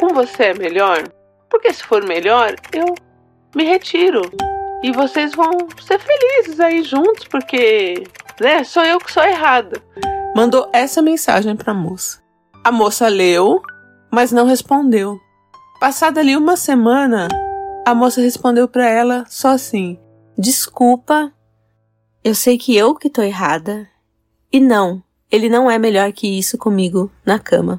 Com 0.00 0.08
você 0.08 0.44
é 0.44 0.54
melhor? 0.54 1.04
Porque 1.50 1.72
se 1.72 1.82
for 1.82 2.02
melhor, 2.04 2.54
eu 2.72 2.94
me 3.54 3.64
retiro. 3.64 4.22
E 4.82 4.90
vocês 4.90 5.34
vão 5.34 5.50
ser 5.80 5.98
felizes 5.98 6.58
aí 6.58 6.82
juntos, 6.82 7.28
porque 7.28 8.04
né? 8.40 8.64
Sou 8.64 8.84
eu 8.84 8.98
que 8.98 9.12
sou 9.12 9.22
errada. 9.22 9.82
Mandou 10.34 10.68
essa 10.72 11.00
mensagem 11.00 11.56
para 11.56 11.72
a 11.72 11.74
moça. 11.74 12.22
A 12.64 12.70
moça 12.70 13.08
leu, 13.08 13.62
mas 14.10 14.32
não 14.32 14.46
respondeu. 14.46 15.18
Passada 15.80 16.20
ali 16.20 16.36
uma 16.36 16.56
semana, 16.56 17.28
a 17.86 17.94
moça 17.94 18.20
respondeu 18.20 18.66
para 18.66 18.90
ela 18.90 19.24
só 19.28 19.50
assim: 19.50 19.96
Desculpa, 20.36 21.32
Eu 22.24 22.34
sei 22.34 22.58
que 22.58 22.76
eu 22.76 22.96
que 22.96 23.08
tô 23.08 23.22
errada. 23.22 23.88
E 24.52 24.58
não, 24.58 25.00
ele 25.30 25.48
não 25.48 25.70
é 25.70 25.78
melhor 25.78 26.10
que 26.12 26.36
isso 26.36 26.58
comigo 26.58 27.08
na 27.24 27.38
cama. 27.38 27.78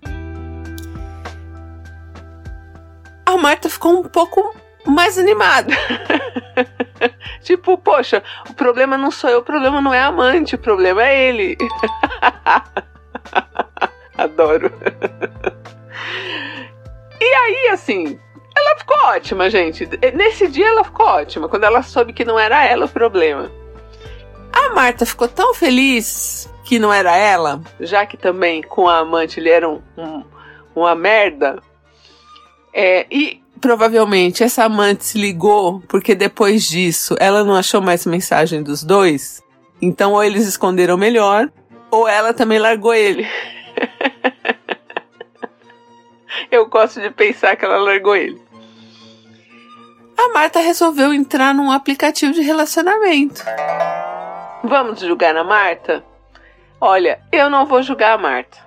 A 3.25 3.35
Marta 3.35 3.69
ficou 3.69 3.99
um 3.99 4.03
pouco 4.03 4.55
mais 4.85 5.17
animada. 5.17 5.73
tipo, 7.43 7.77
poxa, 7.77 8.23
o 8.49 8.53
problema 8.53 8.97
não 8.97 9.11
sou 9.11 9.29
eu, 9.29 9.39
o 9.39 9.43
problema 9.43 9.81
não 9.81 9.93
é 9.93 9.99
a 9.99 10.07
amante, 10.07 10.55
o 10.55 10.59
problema 10.59 11.03
é 11.03 11.27
ele. 11.27 11.57
Adoro. 14.17 14.71
e 17.19 17.25
aí, 17.25 17.69
assim, 17.73 18.17
ela 18.57 18.77
ficou 18.77 18.97
ótima, 19.05 19.49
gente. 19.49 19.87
Nesse 20.13 20.47
dia 20.47 20.67
ela 20.67 20.83
ficou 20.83 21.05
ótima, 21.05 21.47
quando 21.47 21.63
ela 21.63 21.83
soube 21.83 22.13
que 22.13 22.25
não 22.25 22.39
era 22.39 22.65
ela 22.65 22.85
o 22.85 22.89
problema. 22.89 23.51
A 24.51 24.69
Marta 24.73 25.05
ficou 25.05 25.27
tão 25.27 25.53
feliz 25.53 26.49
que 26.63 26.79
não 26.79 26.91
era 26.91 27.15
ela, 27.15 27.61
já 27.79 28.05
que 28.05 28.17
também 28.17 28.61
com 28.61 28.87
a 28.89 28.99
amante 28.99 29.39
ele 29.39 29.49
era 29.49 29.69
um, 29.69 29.81
um, 29.97 30.23
uma 30.75 30.95
merda. 30.95 31.61
É, 32.73 33.05
e 33.09 33.41
provavelmente 33.61 34.43
essa 34.43 34.65
amante 34.65 35.05
se 35.05 35.17
ligou 35.17 35.81
porque 35.87 36.13
depois 36.13 36.63
disso 36.63 37.15
ela 37.19 37.43
não 37.43 37.55
achou 37.55 37.81
mais 37.81 38.05
mensagem 38.05 38.61
dos 38.61 38.83
dois. 38.83 39.41
Então 39.81 40.13
ou 40.13 40.23
eles 40.23 40.47
esconderam 40.47 40.97
melhor, 40.97 41.49
ou 41.91 42.07
ela 42.07 42.33
também 42.33 42.59
largou 42.59 42.93
ele. 42.93 43.27
Eu 46.51 46.67
gosto 46.67 47.01
de 47.01 47.09
pensar 47.11 47.55
que 47.55 47.65
ela 47.65 47.77
largou 47.77 48.15
ele. 48.15 48.46
A 50.17 50.29
Marta 50.33 50.59
resolveu 50.59 51.13
entrar 51.13 51.53
num 51.53 51.71
aplicativo 51.71 52.33
de 52.33 52.41
relacionamento. 52.41 53.43
Vamos 54.63 54.99
julgar 54.99 55.35
a 55.37 55.43
Marta? 55.43 56.03
Olha, 56.81 57.19
eu 57.31 57.49
não 57.49 57.65
vou 57.65 57.83
julgar 57.83 58.13
a 58.13 58.17
Marta. 58.17 58.57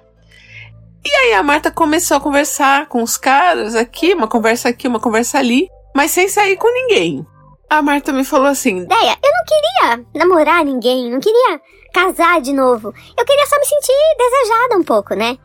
E 1.04 1.14
aí 1.14 1.34
a 1.34 1.42
Marta 1.42 1.70
começou 1.70 2.16
a 2.16 2.20
conversar 2.20 2.86
com 2.86 3.02
os 3.02 3.16
caras 3.16 3.74
aqui, 3.74 4.14
uma 4.14 4.28
conversa 4.28 4.68
aqui, 4.68 4.86
uma 4.86 5.00
conversa 5.00 5.38
ali, 5.38 5.68
mas 5.94 6.10
sem 6.10 6.28
sair 6.28 6.56
com 6.56 6.72
ninguém. 6.72 7.26
A 7.68 7.80
Marta 7.82 8.12
me 8.12 8.24
falou 8.24 8.46
assim: 8.46 8.84
Deia, 8.84 9.16
eu 9.22 9.30
não 9.32 9.44
queria 9.46 10.06
namorar 10.14 10.64
ninguém, 10.64 11.10
não 11.10 11.20
queria 11.20 11.60
casar 11.92 12.40
de 12.40 12.52
novo. 12.52 12.92
Eu 13.16 13.24
queria 13.24 13.46
só 13.46 13.56
me 13.58 13.64
sentir 13.64 13.92
desejada 14.18 14.76
um 14.76 14.82
pouco, 14.84 15.14
né? 15.14 15.36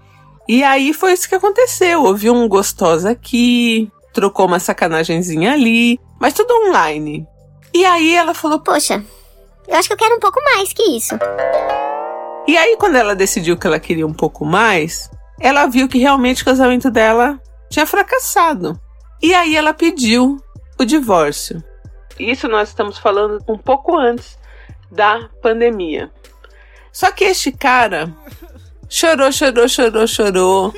E 0.47 0.63
aí 0.63 0.93
foi 0.93 1.13
isso 1.13 1.27
que 1.27 1.35
aconteceu. 1.35 2.03
Houve 2.03 2.29
um 2.29 2.47
gostosa 2.47 3.11
aqui, 3.11 3.91
trocou 4.15 4.45
uma 4.45 4.59
sacanagemzinha 4.59 5.51
ali, 5.53 5.99
mas 6.19 6.33
tudo 6.33 6.53
online. 6.67 7.27
E 7.73 7.85
aí 7.85 8.15
ela 8.15 8.33
falou: 8.33 8.59
Poxa, 8.61 9.03
eu 9.67 9.75
acho 9.75 9.89
que 9.89 9.93
eu 9.93 9.97
quero 9.97 10.15
um 10.15 10.19
pouco 10.19 10.41
mais 10.41 10.71
que 10.73 10.81
isso. 10.81 11.15
E 12.47 12.55
aí, 12.57 12.77
quando 12.77 12.95
ela 12.95 13.15
decidiu 13.15 13.57
que 13.57 13.67
ela 13.67 13.79
queria 13.79 14.07
um 14.07 14.13
pouco 14.13 14.45
mais, 14.45 15.09
ela 15.39 15.65
viu 15.65 15.87
que 15.87 15.97
realmente 15.97 16.41
o 16.41 16.45
casamento 16.45 16.89
dela 16.89 17.39
tinha 17.69 17.85
fracassado. 17.85 18.79
E 19.21 19.33
aí 19.33 19.55
ela 19.55 19.73
pediu 19.73 20.37
o 20.79 20.85
divórcio. 20.85 21.61
Isso 22.17 22.47
nós 22.47 22.69
estamos 22.69 22.97
falando 22.97 23.43
um 23.47 23.57
pouco 23.57 23.97
antes 23.97 24.37
da 24.91 25.27
pandemia. 25.41 26.09
Só 26.93 27.11
que 27.11 27.25
este 27.25 27.51
cara 27.51 28.15
chorou, 28.87 29.31
chorou, 29.31 29.67
chorou, 29.67 30.07
chorou, 30.07 30.73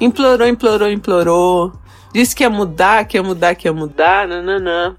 implorou, 0.00 0.46
implorou, 0.46 0.90
implorou, 0.90 1.72
disse 2.12 2.34
que 2.34 2.42
ia 2.42 2.50
mudar, 2.50 3.04
que 3.06 3.16
ia 3.16 3.22
mudar, 3.22 3.54
que 3.54 3.66
ia 3.66 3.72
mudar, 3.72 4.28
nananã. 4.28 4.96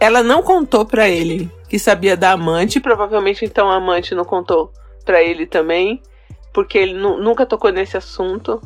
Ela 0.00 0.22
não 0.22 0.42
contou 0.42 0.84
para 0.84 1.08
ele 1.08 1.50
que 1.68 1.78
sabia 1.78 2.16
da 2.16 2.32
amante, 2.32 2.80
provavelmente 2.80 3.44
então 3.44 3.70
a 3.70 3.76
amante 3.76 4.14
não 4.14 4.24
contou 4.24 4.72
para 5.04 5.22
ele 5.22 5.46
também, 5.46 6.02
porque 6.52 6.78
ele 6.78 6.94
nunca 6.94 7.46
tocou 7.46 7.70
nesse 7.70 7.96
assunto. 7.96 8.60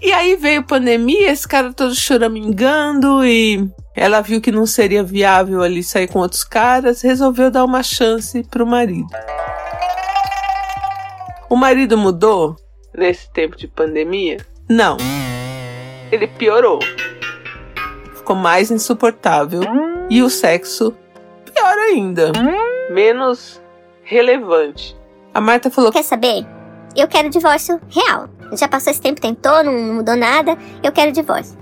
E 0.00 0.12
aí 0.12 0.34
veio 0.34 0.64
pandemia, 0.64 1.30
esse 1.30 1.46
cara 1.46 1.72
todo 1.72 1.94
choramingando 1.94 3.24
e 3.24 3.68
ela 3.94 4.20
viu 4.20 4.40
que 4.40 4.50
não 4.50 4.66
seria 4.66 5.02
viável 5.02 5.62
ali 5.62 5.82
sair 5.82 6.08
com 6.08 6.18
outros 6.18 6.42
caras, 6.42 7.02
resolveu 7.02 7.50
dar 7.50 7.64
uma 7.64 7.82
chance 7.82 8.42
pro 8.44 8.66
marido. 8.66 9.06
O 11.48 11.56
marido 11.56 11.96
mudou 11.96 12.56
nesse 12.94 13.30
tempo 13.30 13.56
de 13.56 13.68
pandemia? 13.68 14.38
Não. 14.68 14.96
Ele 16.12 16.26
piorou. 16.26 16.78
Ficou 18.14 18.36
mais 18.36 18.70
insuportável 18.70 19.62
e 20.10 20.22
o 20.22 20.28
sexo 20.28 20.94
pior 21.46 21.78
ainda, 21.78 22.32
menos 22.90 23.62
relevante. 24.02 24.94
A 25.32 25.40
Marta 25.40 25.70
falou: 25.70 25.90
Quer 25.90 26.02
saber? 26.02 26.46
Eu 26.94 27.08
quero 27.08 27.30
divórcio 27.30 27.80
real. 27.88 28.28
Já 28.52 28.68
passou 28.68 28.90
esse 28.90 29.00
tempo, 29.00 29.22
tentou, 29.22 29.64
não 29.64 29.72
mudou 29.72 30.14
nada. 30.14 30.58
Eu 30.82 30.92
quero 30.92 31.10
divórcio. 31.10 31.56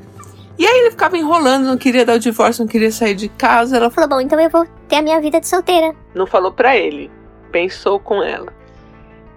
E 0.59 0.67
aí 0.67 0.81
ele 0.81 0.91
ficava 0.91 1.17
enrolando, 1.17 1.67
não 1.67 1.79
queria 1.79 2.05
dar 2.05 2.17
o 2.17 2.19
divórcio, 2.19 2.65
não 2.65 2.69
queria 2.69 2.91
sair 2.91 3.15
de 3.15 3.29
casa. 3.29 3.77
Ela 3.77 3.89
falou: 3.89 4.11
Bom, 4.11 4.21
então 4.21 4.39
eu 4.41 4.51
vou 4.51 4.67
ter 4.89 4.97
a 4.97 5.03
minha 5.03 5.21
vida 5.21 5.41
de 5.41 5.47
solteira. 5.47 5.95
Não 6.13 6.27
falou 6.27 6.51
pra 6.51 6.77
ele, 6.77 7.09
pensou 7.53 8.01
com 8.01 8.21
ela. 8.21 8.53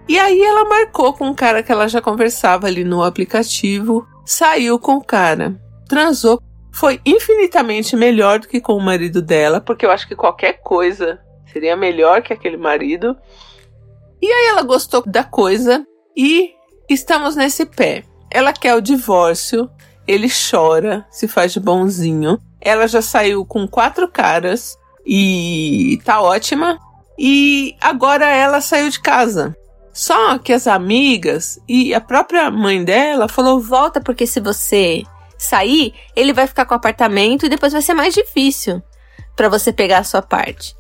E 0.10 0.18
aí 0.18 0.42
ela 0.42 0.68
marcou 0.68 1.14
com 1.14 1.28
um 1.28 1.36
cara 1.36 1.62
que 1.62 1.72
ela 1.72 1.88
já 1.88 2.02
conversava 2.02 2.66
ali 2.66 2.84
no 2.84 3.04
aplicativo, 3.04 4.08
saiu 4.26 4.80
com 4.80 4.96
o 4.96 5.04
cara, 5.04 5.56
transou 5.88 6.42
foi 6.74 7.00
infinitamente 7.06 7.96
melhor 7.96 8.40
do 8.40 8.48
que 8.48 8.60
com 8.60 8.74
o 8.74 8.82
marido 8.82 9.22
dela, 9.22 9.62
porque 9.62 9.86
eu 9.86 9.92
acho 9.92 10.08
que 10.08 10.16
qualquer 10.16 10.54
coisa 10.54 11.22
seria 11.46 11.78
melhor 11.78 12.24
que 12.24 12.34
aquele 12.34 12.58
marido. 12.58 13.16
E 14.20 14.26
aí 14.26 14.48
ela 14.48 14.64
gostou 14.64 15.04
da 15.06 15.24
coisa 15.24 15.86
e 16.18 16.52
estamos 16.90 17.36
nesse 17.36 17.64
pé. 17.64 18.04
Ela 18.32 18.52
quer 18.52 18.74
o 18.74 18.82
divórcio, 18.82 19.70
ele 20.08 20.28
chora, 20.28 21.06
se 21.12 21.28
faz 21.28 21.54
de 21.54 21.60
bonzinho. 21.60 22.40
Ela 22.60 22.88
já 22.88 23.04
saiu 23.04 23.46
com 23.46 23.68
quatro 23.68 24.08
caras 24.08 24.76
e 25.06 26.02
tá 26.04 26.22
ótima. 26.22 26.80
E 27.20 27.76
agora 27.80 28.26
ela 28.26 28.60
saiu 28.62 28.90
de 28.90 29.00
casa. 29.00 29.56
Só 29.94 30.38
que 30.40 30.52
as 30.52 30.66
amigas 30.66 31.60
e 31.68 31.94
a 31.94 32.02
própria 32.02 32.50
mãe 32.50 32.84
dela 32.84 33.28
falou: 33.28 33.60
volta, 33.60 34.02
porque 34.02 34.26
se 34.26 34.40
você 34.40 35.04
sair, 35.38 35.94
ele 36.16 36.34
vai 36.34 36.48
ficar 36.48 36.66
com 36.66 36.74
o 36.74 36.78
apartamento 36.78 37.46
e 37.46 37.50
depois 37.50 37.74
vai 37.74 37.82
ser 37.82 37.94
mais 37.94 38.14
difícil 38.14 38.82
para 39.36 39.50
você 39.50 39.72
pegar 39.72 40.00
a 40.00 40.04
sua 40.04 40.22
parte. 40.22 40.76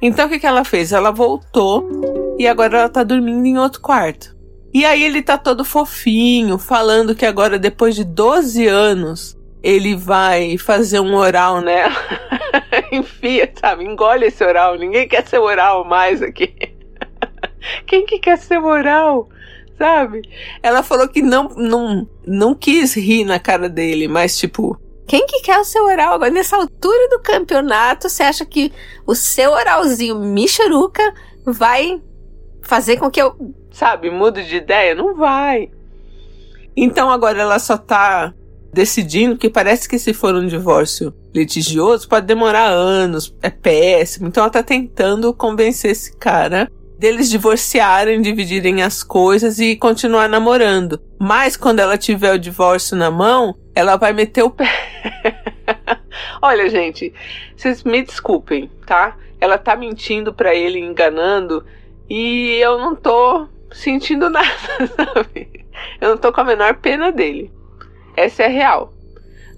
Então 0.00 0.26
o 0.26 0.28
que, 0.28 0.38
que 0.38 0.46
ela 0.46 0.64
fez? 0.64 0.92
Ela 0.92 1.10
voltou 1.10 2.36
e 2.38 2.46
agora 2.46 2.78
ela 2.78 2.88
tá 2.88 3.02
dormindo 3.02 3.46
em 3.46 3.58
outro 3.58 3.80
quarto. 3.80 4.34
E 4.72 4.84
aí 4.84 5.04
ele 5.04 5.22
tá 5.22 5.38
todo 5.38 5.64
fofinho, 5.64 6.58
falando 6.58 7.14
que 7.14 7.24
agora, 7.24 7.60
depois 7.60 7.94
de 7.94 8.02
12 8.02 8.66
anos, 8.66 9.38
ele 9.62 9.94
vai 9.94 10.58
fazer 10.58 10.98
um 10.98 11.14
oral 11.14 11.60
nela. 11.60 11.94
Enfia, 12.90 13.50
sabe? 13.58 13.84
Engole 13.84 14.26
esse 14.26 14.44
oral. 14.44 14.76
Ninguém 14.76 15.06
quer 15.06 15.26
ser 15.26 15.38
oral 15.38 15.84
mais 15.84 16.20
aqui. 16.20 16.73
Quem 17.86 18.06
que 18.06 18.18
quer 18.18 18.38
ser 18.38 18.58
oral? 18.58 19.28
sabe? 19.78 20.22
Ela 20.62 20.82
falou 20.82 21.08
que 21.08 21.20
não, 21.20 21.48
não, 21.56 22.08
não 22.26 22.54
quis 22.54 22.94
rir 22.94 23.24
na 23.24 23.38
cara 23.38 23.68
dele, 23.68 24.06
mas 24.06 24.36
tipo, 24.36 24.78
quem 25.06 25.26
que 25.26 25.40
quer 25.40 25.58
o 25.58 25.64
seu 25.64 25.84
oral? 25.84 26.14
Agora, 26.14 26.30
nessa 26.30 26.56
altura 26.56 27.08
do 27.10 27.20
campeonato, 27.20 28.08
você 28.08 28.22
acha 28.22 28.44
que 28.44 28.72
o 29.06 29.14
seu 29.14 29.52
oralzinho 29.52 30.18
michuruca 30.18 31.02
vai 31.44 32.00
fazer 32.62 32.96
com 32.96 33.10
que 33.10 33.20
eu, 33.20 33.36
sabe, 33.70 34.10
mude 34.10 34.46
de 34.46 34.56
ideia? 34.56 34.94
Não 34.94 35.14
vai. 35.14 35.70
Então 36.76 37.10
agora 37.10 37.40
ela 37.40 37.58
só 37.58 37.76
tá 37.76 38.32
decidindo 38.72 39.36
que 39.36 39.48
parece 39.48 39.88
que 39.88 39.98
se 39.98 40.12
for 40.12 40.34
um 40.34 40.46
divórcio 40.46 41.14
litigioso 41.32 42.08
pode 42.08 42.26
demorar 42.26 42.66
anos, 42.66 43.34
é 43.42 43.50
péssimo. 43.50 44.28
Então 44.28 44.42
ela 44.42 44.50
tá 44.50 44.62
tentando 44.62 45.32
convencer 45.34 45.90
esse 45.90 46.16
cara 46.16 46.70
deles 47.04 47.28
divorciarem, 47.28 48.22
dividirem 48.22 48.82
as 48.82 49.02
coisas 49.02 49.58
e 49.58 49.76
continuar 49.76 50.26
namorando. 50.26 50.98
Mas 51.20 51.54
quando 51.54 51.80
ela 51.80 51.98
tiver 51.98 52.32
o 52.32 52.38
divórcio 52.38 52.96
na 52.96 53.10
mão, 53.10 53.54
ela 53.74 53.96
vai 53.96 54.14
meter 54.14 54.42
o 54.42 54.48
pé. 54.48 54.70
Olha, 56.40 56.66
gente, 56.70 57.12
vocês 57.54 57.84
me 57.84 58.02
desculpem, 58.02 58.70
tá? 58.86 59.18
Ela 59.38 59.58
tá 59.58 59.76
mentindo 59.76 60.32
para 60.32 60.54
ele, 60.54 60.78
enganando, 60.78 61.62
e 62.08 62.58
eu 62.62 62.78
não 62.78 62.96
tô 62.96 63.48
sentindo 63.70 64.30
nada, 64.32 64.48
sabe? 64.96 65.66
Eu 66.00 66.08
não 66.08 66.16
tô 66.16 66.32
com 66.32 66.40
a 66.40 66.44
menor 66.44 66.76
pena 66.76 67.12
dele. 67.12 67.52
Essa 68.16 68.44
é 68.44 68.46
a 68.46 68.48
real. 68.48 68.94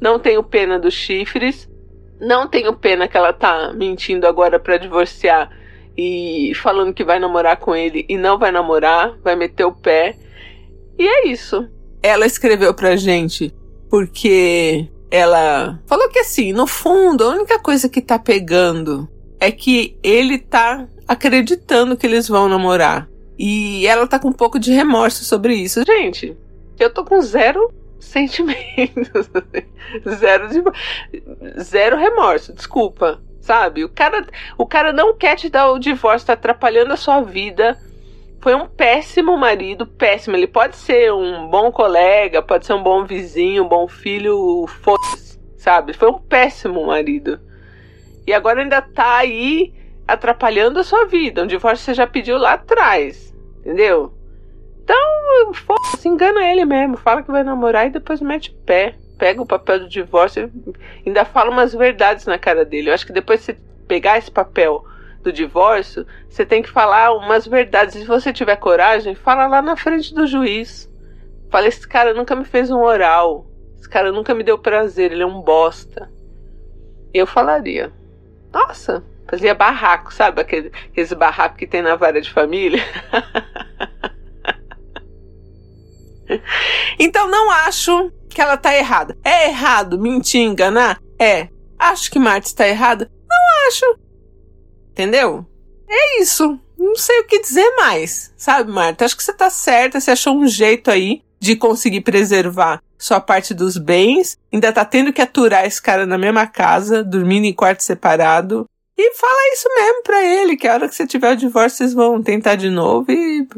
Não 0.00 0.18
tenho 0.18 0.42
pena 0.42 0.80
dos 0.80 0.94
chifres, 0.94 1.70
não 2.20 2.48
tenho 2.48 2.72
pena 2.72 3.06
que 3.06 3.16
ela 3.16 3.32
tá 3.32 3.72
mentindo 3.72 4.26
agora 4.26 4.58
para 4.58 4.78
divorciar 4.78 5.48
e 5.96 6.52
falando 6.56 6.92
que 6.92 7.04
vai 7.04 7.18
namorar 7.18 7.56
com 7.56 7.74
ele 7.74 8.04
e 8.08 8.16
não 8.16 8.38
vai 8.38 8.50
namorar, 8.50 9.16
vai 9.22 9.34
meter 9.34 9.64
o 9.64 9.72
pé. 9.72 10.16
E 10.98 11.06
é 11.06 11.28
isso. 11.28 11.68
Ela 12.02 12.26
escreveu 12.26 12.74
pra 12.74 12.96
gente 12.96 13.54
porque 13.88 14.88
ela 15.10 15.80
falou 15.86 16.08
que 16.08 16.18
assim, 16.18 16.52
no 16.52 16.66
fundo, 16.66 17.24
a 17.24 17.30
única 17.30 17.58
coisa 17.58 17.88
que 17.88 18.00
tá 18.00 18.18
pegando 18.18 19.08
é 19.40 19.50
que 19.50 19.96
ele 20.02 20.38
tá 20.38 20.86
acreditando 21.06 21.96
que 21.96 22.06
eles 22.06 22.28
vão 22.28 22.48
namorar. 22.48 23.08
E 23.38 23.86
ela 23.86 24.06
tá 24.06 24.18
com 24.18 24.28
um 24.28 24.32
pouco 24.32 24.58
de 24.58 24.72
remorso 24.72 25.24
sobre 25.24 25.54
isso. 25.54 25.82
Gente, 25.86 26.36
eu 26.78 26.92
tô 26.92 27.04
com 27.04 27.20
zero 27.20 27.70
sentimentos. 28.00 29.30
zero 30.18 30.48
de, 30.48 31.62
zero 31.62 31.96
remorso, 31.96 32.52
desculpa. 32.52 33.20
Sabe? 33.46 33.84
O 33.84 33.88
cara, 33.88 34.26
o 34.58 34.66
cara 34.66 34.92
não 34.92 35.16
quer 35.16 35.36
te 35.36 35.48
dar 35.48 35.70
o 35.70 35.78
divórcio, 35.78 36.26
tá 36.26 36.32
atrapalhando 36.32 36.92
a 36.92 36.96
sua 36.96 37.20
vida. 37.20 37.78
Foi 38.40 38.56
um 38.56 38.66
péssimo 38.66 39.36
marido, 39.36 39.86
péssimo. 39.86 40.34
Ele 40.34 40.48
pode 40.48 40.74
ser 40.74 41.12
um 41.12 41.46
bom 41.46 41.70
colega, 41.70 42.42
pode 42.42 42.66
ser 42.66 42.72
um 42.72 42.82
bom 42.82 43.04
vizinho, 43.04 43.62
um 43.62 43.68
bom 43.68 43.86
filho, 43.86 44.66
foda-se, 44.82 45.38
sabe? 45.56 45.92
Foi 45.92 46.10
um 46.10 46.18
péssimo 46.18 46.88
marido. 46.88 47.38
E 48.26 48.32
agora 48.32 48.62
ainda 48.62 48.82
tá 48.82 49.18
aí 49.18 49.72
atrapalhando 50.08 50.80
a 50.80 50.84
sua 50.84 51.06
vida. 51.06 51.44
Um 51.44 51.46
divórcio 51.46 51.84
você 51.84 51.94
já 51.94 52.04
pediu 52.04 52.38
lá 52.38 52.54
atrás, 52.54 53.32
entendeu? 53.60 54.12
Então, 54.82 55.54
foda-se, 55.54 56.08
engana 56.08 56.44
ele 56.50 56.64
mesmo. 56.64 56.96
Fala 56.96 57.22
que 57.22 57.30
vai 57.30 57.44
namorar 57.44 57.86
e 57.86 57.90
depois 57.90 58.20
mete 58.20 58.50
o 58.50 58.64
pé. 58.64 58.96
Pega 59.18 59.40
o 59.40 59.46
papel 59.46 59.80
do 59.80 59.88
divórcio 59.88 60.50
e 61.04 61.08
ainda 61.08 61.24
fala 61.24 61.50
umas 61.50 61.72
verdades 61.72 62.26
na 62.26 62.38
cara 62.38 62.64
dele. 62.64 62.90
Eu 62.90 62.94
acho 62.94 63.06
que 63.06 63.12
depois 63.12 63.40
de 63.40 63.46
você 63.46 63.58
pegar 63.86 64.18
esse 64.18 64.30
papel 64.30 64.84
do 65.22 65.32
divórcio, 65.32 66.06
você 66.28 66.44
tem 66.44 66.62
que 66.62 66.70
falar 66.70 67.12
umas 67.12 67.46
verdades. 67.46 67.94
Se 67.94 68.04
você 68.04 68.32
tiver 68.32 68.56
coragem, 68.56 69.14
fala 69.14 69.46
lá 69.46 69.62
na 69.62 69.76
frente 69.76 70.14
do 70.14 70.26
juiz. 70.26 70.90
Fala: 71.50 71.66
esse 71.66 71.86
cara 71.86 72.12
nunca 72.14 72.36
me 72.36 72.44
fez 72.44 72.70
um 72.70 72.82
oral. 72.82 73.46
Esse 73.76 73.88
cara 73.88 74.12
nunca 74.12 74.34
me 74.34 74.44
deu 74.44 74.58
prazer. 74.58 75.12
Ele 75.12 75.22
é 75.22 75.26
um 75.26 75.40
bosta. 75.40 76.10
Eu 77.12 77.26
falaria. 77.26 77.92
Nossa, 78.52 79.02
fazia 79.28 79.54
barraco, 79.54 80.12
sabe? 80.12 80.40
Aquele, 80.40 80.70
aqueles 80.90 81.12
barracos 81.12 81.58
que 81.58 81.66
tem 81.66 81.82
na 81.82 81.96
vara 81.96 82.20
de 82.20 82.30
família. 82.30 82.82
então 86.98 87.28
não 87.28 87.50
acho 87.50 88.12
que 88.36 88.42
ela 88.42 88.58
tá 88.58 88.76
errada. 88.76 89.16
É 89.24 89.48
errado 89.48 89.98
mentir, 89.98 90.42
enganar? 90.42 91.00
É. 91.18 91.48
Acho 91.78 92.10
que 92.10 92.18
Marta 92.18 92.46
está 92.46 92.68
errada? 92.68 93.10
Não 93.26 93.66
acho. 93.66 93.98
Entendeu? 94.90 95.46
É 95.88 96.20
isso. 96.20 96.60
Não 96.78 96.94
sei 96.96 97.20
o 97.20 97.26
que 97.26 97.40
dizer 97.40 97.66
mais. 97.76 98.34
Sabe, 98.36 98.70
Marta? 98.70 99.06
Acho 99.06 99.16
que 99.16 99.24
você 99.24 99.32
tá 99.32 99.48
certa. 99.48 99.98
Você 99.98 100.10
achou 100.10 100.36
um 100.36 100.46
jeito 100.46 100.90
aí 100.90 101.22
de 101.40 101.56
conseguir 101.56 102.02
preservar 102.02 102.82
sua 102.98 103.20
parte 103.20 103.54
dos 103.54 103.78
bens. 103.78 104.36
Ainda 104.52 104.70
tá 104.70 104.84
tendo 104.84 105.14
que 105.14 105.22
aturar 105.22 105.64
esse 105.64 105.80
cara 105.80 106.04
na 106.04 106.18
mesma 106.18 106.46
casa, 106.46 107.02
dormindo 107.02 107.46
em 107.46 107.54
quarto 107.54 107.82
separado. 107.82 108.66
E 108.98 109.14
fala 109.14 109.54
isso 109.54 109.68
mesmo 109.74 110.02
pra 110.02 110.22
ele, 110.22 110.58
que 110.58 110.68
a 110.68 110.74
hora 110.74 110.88
que 110.90 110.94
você 110.94 111.06
tiver 111.06 111.32
o 111.32 111.36
divórcio, 111.36 111.78
vocês 111.78 111.94
vão 111.94 112.22
tentar 112.22 112.56
de 112.56 112.68
novo 112.68 113.10
e 113.10 113.48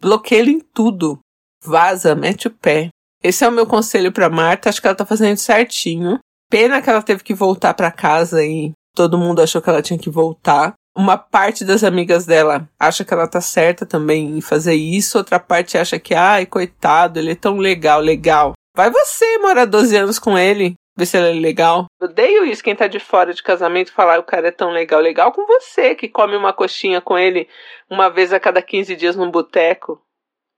bloqueia 0.00 0.40
ele 0.40 0.52
em 0.52 0.60
tudo. 0.60 1.18
Vaza, 1.62 2.14
mete 2.14 2.48
o 2.48 2.50
pé. 2.50 2.88
Esse 3.22 3.44
é 3.44 3.48
o 3.48 3.52
meu 3.52 3.66
conselho 3.66 4.12
pra 4.12 4.30
Marta. 4.30 4.68
Acho 4.68 4.80
que 4.80 4.86
ela 4.86 4.96
tá 4.96 5.04
fazendo 5.04 5.36
certinho. 5.36 6.18
Pena 6.50 6.80
que 6.80 6.90
ela 6.90 7.02
teve 7.02 7.22
que 7.22 7.34
voltar 7.34 7.74
para 7.74 7.90
casa 7.90 8.44
e 8.44 8.72
todo 8.94 9.18
mundo 9.18 9.40
achou 9.40 9.60
que 9.62 9.68
ela 9.68 9.82
tinha 9.82 9.98
que 9.98 10.10
voltar. 10.10 10.74
Uma 10.96 11.16
parte 11.16 11.64
das 11.64 11.84
amigas 11.84 12.26
dela 12.26 12.68
acha 12.78 13.04
que 13.04 13.14
ela 13.14 13.28
tá 13.28 13.40
certa 13.40 13.86
também 13.86 14.36
em 14.36 14.40
fazer 14.40 14.74
isso, 14.74 15.18
outra 15.18 15.38
parte 15.38 15.78
acha 15.78 16.00
que, 16.00 16.14
ai, 16.14 16.44
coitado, 16.46 17.18
ele 17.18 17.30
é 17.30 17.36
tão 17.36 17.58
legal, 17.58 18.00
legal. 18.00 18.54
Vai 18.76 18.90
você 18.90 19.38
morar 19.38 19.66
12 19.66 19.96
anos 19.96 20.18
com 20.18 20.36
ele, 20.36 20.74
ver 20.96 21.06
se 21.06 21.16
ele 21.16 21.38
é 21.38 21.40
legal. 21.40 21.86
Odeio 22.02 22.44
isso, 22.44 22.62
quem 22.62 22.74
tá 22.74 22.88
de 22.88 22.98
fora 22.98 23.32
de 23.32 23.42
casamento 23.42 23.92
falar 23.92 24.18
o 24.18 24.24
cara 24.24 24.48
é 24.48 24.52
tão 24.52 24.70
legal, 24.70 25.00
legal 25.00 25.32
com 25.32 25.46
você, 25.46 25.94
que 25.94 26.08
come 26.08 26.36
uma 26.36 26.52
coxinha 26.52 27.00
com 27.00 27.16
ele 27.16 27.48
uma 27.88 28.08
vez 28.08 28.32
a 28.32 28.40
cada 28.40 28.60
15 28.60 28.96
dias 28.96 29.14
num 29.14 29.30
boteco. 29.30 30.00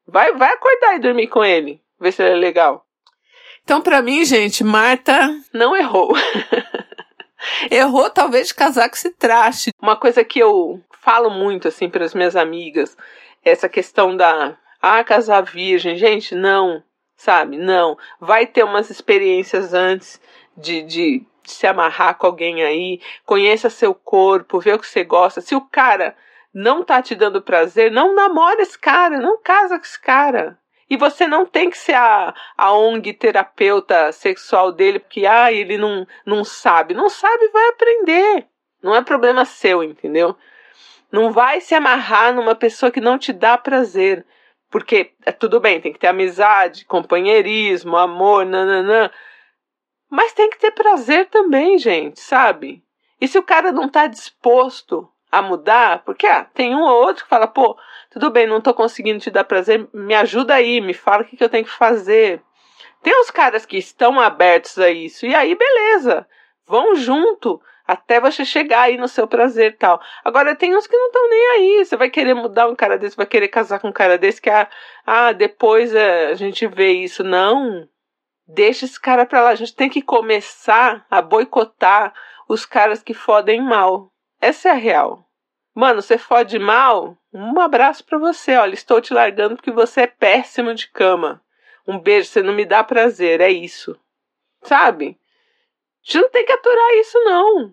Vai, 0.07 0.33
vai 0.33 0.53
acordar 0.55 0.97
e 0.97 1.01
dormir 1.01 1.29
com 1.29 1.45
ele, 1.45 1.81
ver 2.03 2.13
se 2.13 2.23
ele 2.23 2.33
é 2.33 2.37
legal. 2.37 2.85
Então, 3.65 3.81
para 3.81 4.03
mim, 4.03 4.25
gente, 4.25 4.65
Marta 4.65 5.29
não 5.53 5.77
errou. 5.77 6.13
errou 7.71 8.11
talvez 8.11 8.49
de 8.49 8.55
casar 8.55 8.89
com 8.89 8.97
esse 8.97 9.11
traste. 9.11 9.71
Uma 9.81 9.97
coisa 9.97 10.25
que 10.25 10.39
eu 10.39 10.83
falo 11.01 11.31
muito 11.31 11.69
assim 11.69 11.89
para 11.89 12.05
as 12.05 12.15
minhas 12.15 12.37
amigas, 12.37 12.97
essa 13.45 13.69
questão 13.69 14.17
da 14.17 14.57
ah, 14.81 15.03
casar 15.05 15.43
virgem, 15.43 15.97
gente, 15.97 16.35
não, 16.35 16.83
sabe? 17.17 17.57
Não, 17.57 17.97
vai 18.21 18.47
ter 18.47 18.65
umas 18.65 18.91
experiências 18.91 19.73
antes 19.73 20.21
de, 20.57 20.83
de 20.83 21.27
se 21.45 21.67
amarrar 21.67 22.17
com 22.17 22.27
alguém 22.27 22.63
aí, 22.63 23.01
conheça 23.25 23.71
seu 23.71 23.95
corpo, 23.95 24.61
vê 24.61 24.73
o 24.73 24.79
que 24.79 24.87
você 24.87 25.05
gosta. 25.05 25.41
Se 25.41 25.55
o 25.55 25.61
cara 25.61 26.17
não 26.53 26.85
tá 26.85 27.01
te 27.01 27.15
dando 27.15 27.43
prazer, 27.43 27.91
não 27.91 28.15
namora 28.15 28.63
esse 28.63 28.79
cara, 28.79 29.19
não 29.19 29.41
casa 29.41 29.79
com 29.79 29.85
esse 29.85 30.01
cara. 30.01 30.59
E 30.93 30.97
você 30.99 31.27
não 31.27 31.47
tem 31.47 31.71
que 31.71 31.79
ser 31.79 31.95
a, 31.95 32.35
a 32.55 32.73
ONG 32.75 33.15
terapeuta 33.15 34.13
sexual 34.13 34.71
dele, 34.71 34.99
porque 34.99 35.25
ah, 35.25 35.51
ele 35.51 35.79
não, 35.79 36.07
não 36.27 36.45
sabe. 36.45 36.93
Não 36.93 37.09
sabe, 37.09 37.49
vai 37.49 37.67
aprender. 37.71 38.47
Não 38.83 38.95
é 38.95 39.01
problema 39.01 39.47
seu, 39.47 39.83
entendeu? 39.83 40.37
Não 41.11 41.33
vai 41.33 41.63
se 41.63 41.75
amarrar 41.75 42.35
numa 42.35 42.55
pessoa 42.55 42.93
que 42.93 43.01
não 43.01 43.17
te 43.17 43.33
dá 43.33 43.57
prazer. 43.57 44.27
Porque 44.69 45.15
é 45.25 45.33
tudo 45.33 45.59
bem, 45.61 45.81
tem 45.81 45.95
que 45.95 45.99
ter 45.99 46.09
amizade, 46.09 46.85
companheirismo, 46.85 47.97
amor, 47.97 48.45
nananã. 48.45 49.11
Mas 50.11 50.35
tem 50.35 50.51
que 50.51 50.59
ter 50.59 50.73
prazer 50.73 51.31
também, 51.31 51.79
gente, 51.79 52.21
sabe? 52.21 52.85
E 53.19 53.27
se 53.27 53.39
o 53.39 53.43
cara 53.43 53.73
não 53.73 53.89
tá 53.89 54.07
disposto 54.07 55.11
a 55.33 55.41
mudar, 55.41 56.05
porque 56.05 56.27
ah, 56.27 56.45
tem 56.45 56.77
um 56.77 56.83
ou 56.83 57.07
outro 57.07 57.25
que 57.25 57.31
fala, 57.31 57.47
pô, 57.47 57.75
tudo 58.11 58.31
bem, 58.31 58.47
não 58.47 58.61
tô 58.61 58.75
conseguindo 58.75 59.19
te 59.19 59.31
dar 59.31 59.45
prazer, 59.45 59.89
me 59.93 60.15
ajuda 60.15 60.55
aí, 60.55 60.79
me 60.79 60.93
fala 60.93 61.23
o 61.23 61.25
que, 61.25 61.39
que 61.39 61.43
eu 61.43 61.49
tenho 61.49 61.65
que 61.65 61.71
fazer. 61.71 62.43
Tem 63.03 63.19
uns 63.19 63.31
caras 63.31 63.65
que 63.65 63.79
estão 63.79 64.21
abertos 64.21 64.79
a 64.79 64.91
isso, 64.91 65.25
e 65.25 65.35
aí 65.35 65.55
beleza, 65.55 66.29
vão 66.67 66.95
junto 66.95 67.59
até 67.87 68.21
você 68.21 68.45
chegar 68.45 68.83
aí 68.83 68.99
no 68.99 69.09
seu 69.09 69.27
prazer 69.27 69.77
tal. 69.79 70.01
Agora 70.23 70.55
tem 70.55 70.77
uns 70.77 70.87
que 70.87 70.97
não 70.97 71.07
estão 71.07 71.29
nem 71.31 71.47
aí, 71.51 71.85
você 71.85 71.97
vai 71.97 72.11
querer 72.11 72.35
mudar 72.35 72.69
um 72.69 72.77
cara 72.77 72.99
desse, 72.99 73.17
vai 73.17 73.27
querer 73.27 73.49
casar 73.49 73.81
com 73.81 73.89
um 73.89 73.93
cara 73.93 74.19
desse 74.19 74.41
que 74.41 74.51
ah, 74.51 74.69
ah 75.07 75.33
depois 75.33 75.95
é, 75.95 76.27
a 76.27 76.35
gente 76.35 76.67
vê 76.67 76.93
isso. 76.93 77.25
Não, 77.25 77.89
deixa 78.47 78.85
esse 78.85 79.01
cara 79.01 79.25
pra 79.25 79.43
lá, 79.43 79.51
a 79.51 79.55
gente 79.55 79.75
tem 79.75 79.89
que 79.89 80.03
começar 80.03 81.07
a 81.11 81.23
boicotar 81.23 82.13
os 82.49 82.67
caras 82.67 83.03
que 83.03 83.15
fodem 83.15 83.63
mal. 83.63 84.12
Essa 84.43 84.71
é 84.71 84.73
a 84.73 84.75
real. 84.75 85.25
Mano, 85.73 86.03
você 86.03 86.19
fode 86.19 86.59
mal? 86.59 87.17
Um 87.33 87.61
abraço 87.61 88.05
para 88.05 88.19
você. 88.19 88.57
Olha, 88.57 88.75
estou 88.75 89.01
te 89.01 89.15
largando 89.15 89.55
porque 89.55 89.71
você 89.71 90.01
é 90.01 90.07
péssimo 90.09 90.75
de 90.75 90.89
cama. 90.89 91.41
Um 91.87 91.97
beijo, 91.97 92.29
você 92.29 92.43
não 92.43 92.53
me 92.53 92.65
dá 92.65 92.83
prazer, 92.83 93.41
é 93.41 93.49
isso. 93.49 93.97
Sabe? 94.65 95.17
A 95.17 96.05
gente 96.05 96.23
não 96.23 96.31
tem 96.31 96.45
que 96.45 96.51
aturar 96.51 96.95
isso, 96.95 97.19
não. 97.21 97.73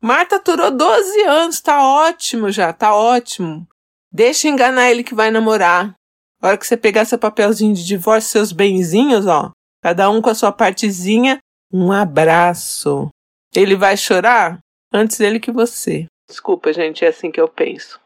Marta 0.00 0.36
aturou 0.36 0.70
12 0.70 1.22
anos, 1.22 1.60
tá 1.60 1.82
ótimo 1.82 2.48
já, 2.48 2.72
tá 2.72 2.94
ótimo. 2.94 3.66
Deixa 4.12 4.46
enganar 4.46 4.90
ele 4.90 5.02
que 5.02 5.16
vai 5.16 5.32
namorar. 5.32 5.96
A 6.40 6.46
hora 6.46 6.58
que 6.58 6.66
você 6.66 6.76
pegar 6.76 7.06
seu 7.06 7.18
papelzinho 7.18 7.74
de 7.74 7.84
divórcio, 7.84 8.30
seus 8.30 8.52
benzinhos, 8.52 9.26
ó, 9.26 9.50
cada 9.82 10.08
um 10.10 10.22
com 10.22 10.30
a 10.30 10.34
sua 10.34 10.52
partezinha, 10.52 11.38
um 11.72 11.90
abraço. 11.90 13.08
Ele 13.52 13.74
vai 13.74 13.96
chorar? 13.96 14.63
Antes 14.96 15.18
dele 15.18 15.40
que 15.40 15.50
você. 15.50 16.06
Desculpa, 16.28 16.72
gente, 16.72 17.04
é 17.04 17.08
assim 17.08 17.28
que 17.32 17.40
eu 17.40 17.48
penso. 17.48 17.98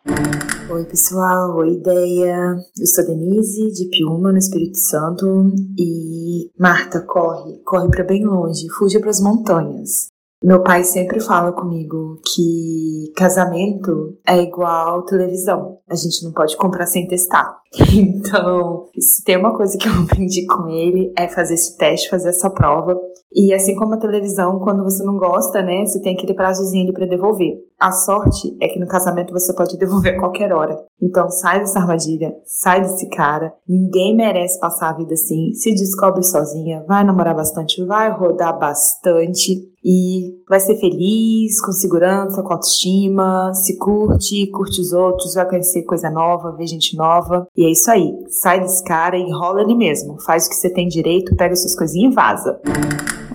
Oi, 0.71 0.85
pessoal. 0.87 1.55
Oi, 1.57 1.75
ideia. 1.75 2.57
Eu 2.81 2.87
sou 2.87 3.05
Denise, 3.05 3.71
de 3.73 3.91
Piuma, 3.91 4.33
no 4.33 4.39
Espírito 4.39 4.79
Santo. 4.79 5.53
E 5.79 6.51
Marta, 6.59 7.03
corre, 7.03 7.59
corre 7.63 7.91
para 7.91 8.05
bem 8.05 8.25
longe, 8.25 8.67
fuja 8.79 8.99
para 9.01 9.11
as 9.11 9.21
montanhas. 9.21 10.09
Meu 10.43 10.63
pai 10.63 10.85
sempre 10.85 11.19
fala 11.19 11.53
comigo 11.53 12.21
que 12.25 13.13
casamento 13.17 14.17
é 14.25 14.41
igual 14.41 15.05
televisão. 15.05 15.79
A 15.91 15.97
gente 15.97 16.25
não 16.25 16.33
pode 16.33 16.57
comprar 16.57 16.87
sem 16.87 17.07
testar. 17.07 17.59
Então, 17.93 18.87
se 18.99 19.25
tem 19.25 19.37
uma 19.37 19.57
coisa 19.57 19.77
que 19.77 19.89
eu 19.89 19.93
aprendi 20.05 20.47
com 20.47 20.69
ele 20.69 21.13
é 21.17 21.27
fazer 21.29 21.55
esse 21.55 21.77
teste, 21.77 22.09
fazer 22.09 22.29
essa 22.29 22.51
prova. 22.51 22.99
E 23.33 23.53
assim 23.53 23.75
como 23.75 23.95
a 23.95 23.99
televisão, 23.99 24.59
quando 24.61 24.85
você 24.85 25.03
não 25.03 25.17
gosta, 25.17 25.61
né, 25.61 25.85
você 25.85 26.01
tem 26.01 26.15
aquele 26.15 26.35
prazozinho 26.35 26.85
ali 26.85 26.93
para 26.93 27.07
devolver. 27.07 27.57
A 27.81 27.93
sorte 27.93 28.57
é 28.61 28.67
que 28.67 28.81
no 28.81 28.89
casamento 28.89 29.33
você 29.33 29.55
pode 29.55 29.79
devolver 29.79 30.17
a 30.17 30.19
qualquer 30.19 30.53
hora. 30.53 30.77
Então 31.01 31.31
sai 31.31 31.61
dessa 31.61 31.79
armadilha, 31.79 32.35
sai 32.45 32.81
desse 32.81 33.09
cara. 33.09 33.53
Ninguém 33.69 34.17
merece 34.17 34.59
passar 34.59 34.91
a 34.91 34.97
vida 34.97 35.15
assim. 35.15 35.55
Se 35.55 35.71
descobre 35.71 36.25
sozinha, 36.25 36.85
vai 36.89 37.05
namorar 37.05 37.37
bastante, 37.37 37.85
vai 37.85 38.11
rodar 38.11 38.59
bastante 38.59 39.63
e 39.85 40.35
vai 40.49 40.59
ser 40.59 40.77
feliz, 40.81 41.61
com 41.61 41.71
segurança, 41.71 42.43
com 42.43 42.53
autoestima, 42.53 43.55
se 43.55 43.79
curte, 43.79 44.51
curte 44.51 44.81
os 44.81 44.93
outros, 44.93 45.35
vai 45.35 45.49
conhecer 45.49 45.85
coisa 45.85 46.11
nova, 46.11 46.57
ver 46.57 46.67
gente 46.67 46.97
nova. 46.97 47.47
E 47.57 47.65
é 47.65 47.71
isso 47.71 47.89
aí. 47.93 48.13
Sai 48.29 48.59
desse 48.59 48.83
cara 48.83 49.17
e 49.17 49.23
enrola 49.23 49.63
ele 49.63 49.77
mesmo. 49.77 50.21
Faz 50.23 50.47
o 50.47 50.51
que 50.51 50.57
você 50.57 50.69
tem 50.69 50.89
direito, 50.89 51.37
pega 51.37 51.55
suas 51.55 51.77
coisinhas 51.77 52.13
e 52.13 52.15
vaza. 52.17 52.61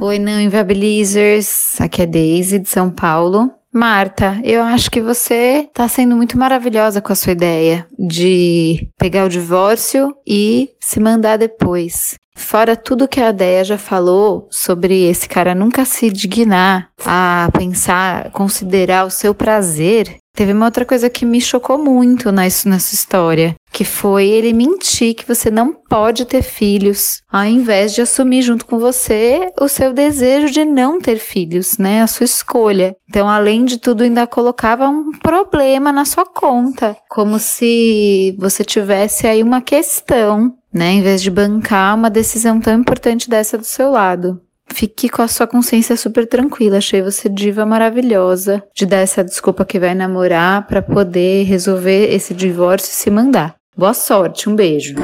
Oi, 0.01 0.19
não 0.19 0.41
inviabilizers. 0.41 1.79
Aqui 1.79 2.01
é 2.01 2.05
Daisy 2.05 2.59
de 2.59 2.67
São 2.67 2.91
Paulo. 2.91 3.49
Marta, 3.73 4.39
eu 4.43 4.61
acho 4.61 4.91
que 4.91 5.01
você 5.01 5.65
está 5.67 5.87
sendo 5.87 6.15
muito 6.15 6.37
maravilhosa 6.37 7.01
com 7.01 7.11
a 7.11 7.15
sua 7.15 7.31
ideia 7.31 7.87
de 7.97 8.87
pegar 8.99 9.25
o 9.25 9.29
divórcio 9.29 10.15
e 10.27 10.69
se 10.79 10.99
mandar 10.99 11.37
depois. 11.37 12.13
Fora 12.35 12.75
tudo 12.75 13.07
que 13.07 13.19
a 13.19 13.31
Deia 13.31 13.63
já 13.63 13.77
falou 13.77 14.47
sobre 14.51 15.09
esse 15.09 15.27
cara 15.27 15.55
nunca 15.55 15.85
se 15.85 16.11
dignar 16.11 16.89
a 17.03 17.49
pensar, 17.57 18.29
considerar 18.31 19.05
o 19.05 19.11
seu 19.11 19.33
prazer, 19.33 20.17
teve 20.35 20.51
uma 20.51 20.65
outra 20.65 20.85
coisa 20.85 21.09
que 21.09 21.25
me 21.25 21.39
chocou 21.39 21.77
muito 21.77 22.31
nessa, 22.31 22.67
nessa 22.67 22.93
história, 22.93 23.55
que 23.71 23.85
foi 23.85 24.27
ele 24.27 24.53
mentir 24.53 25.15
que 25.15 25.27
você 25.27 25.49
não 25.49 25.73
pode 25.73 26.25
ter 26.25 26.41
filhos, 26.41 27.21
ao 27.31 27.45
invés 27.45 27.93
de 27.93 28.01
assumir 28.01 28.41
junto 28.41 28.65
com 28.65 28.79
você 28.79 29.51
o 29.59 29.67
seu 29.67 29.93
desejo 29.93 30.51
de 30.51 30.65
não 30.65 30.99
ter 30.99 31.17
filhos, 31.17 31.77
né? 31.77 32.01
A 32.01 32.07
sua 32.07 32.25
escolha. 32.25 32.95
Então, 33.09 33.29
além 33.29 33.65
de 33.65 33.77
tudo, 33.77 34.03
ainda 34.03 34.27
colocava 34.27 34.87
um 34.87 35.11
problema 35.11 35.91
na 35.91 36.05
sua 36.05 36.25
conta, 36.25 36.97
como 37.09 37.39
se 37.39 38.35
você 38.39 38.63
tivesse 38.63 39.27
aí 39.27 39.41
uma 39.41 39.61
questão 39.61 40.53
né? 40.73 40.93
Em 40.93 41.01
vez 41.03 41.21
de 41.21 41.29
bancar 41.29 41.95
uma 41.95 42.09
decisão 42.09 42.59
tão 42.59 42.79
importante 42.79 43.29
dessa 43.29 43.57
do 43.57 43.63
seu 43.63 43.91
lado. 43.91 44.41
Fique 44.67 45.09
com 45.09 45.21
a 45.21 45.27
sua 45.27 45.45
consciência 45.45 45.95
super 45.95 46.27
tranquila. 46.27 46.77
Achei 46.77 47.01
você 47.01 47.29
diva 47.29 47.65
maravilhosa 47.65 48.63
de 48.75 48.85
dar 48.85 48.97
essa 48.97 49.23
desculpa 49.23 49.65
que 49.65 49.79
vai 49.79 49.93
namorar 49.93 50.65
para 50.67 50.81
poder 50.81 51.43
resolver 51.43 52.13
esse 52.13 52.33
divórcio 52.33 52.89
e 52.89 52.95
se 52.95 53.09
mandar. 53.09 53.55
Boa 53.75 53.93
sorte, 53.93 54.49
um 54.49 54.55
beijo. 54.55 54.95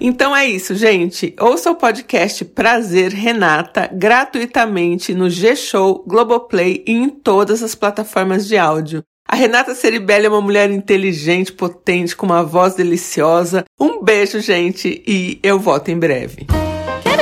Então 0.00 0.34
é 0.36 0.46
isso, 0.46 0.74
gente. 0.74 1.34
Ouça 1.40 1.70
o 1.70 1.74
podcast 1.74 2.44
Prazer 2.44 3.12
Renata 3.12 3.90
gratuitamente 3.92 5.12
no 5.12 5.28
G-Show, 5.28 6.04
Globoplay 6.06 6.84
e 6.86 6.92
em 6.92 7.08
todas 7.08 7.62
as 7.62 7.74
plataformas 7.74 8.46
de 8.46 8.56
áudio. 8.56 9.02
A 9.28 9.36
Renata 9.36 9.74
Ceribelli 9.74 10.26
é 10.26 10.28
uma 10.28 10.40
mulher 10.40 10.70
inteligente, 10.70 11.52
potente, 11.52 12.16
com 12.16 12.24
uma 12.24 12.42
voz 12.42 12.74
deliciosa. 12.74 13.64
Um 13.78 14.02
beijo, 14.02 14.40
gente, 14.40 15.02
e 15.06 15.38
eu 15.42 15.58
volto 15.58 15.90
em 15.90 15.98
breve. 15.98 16.46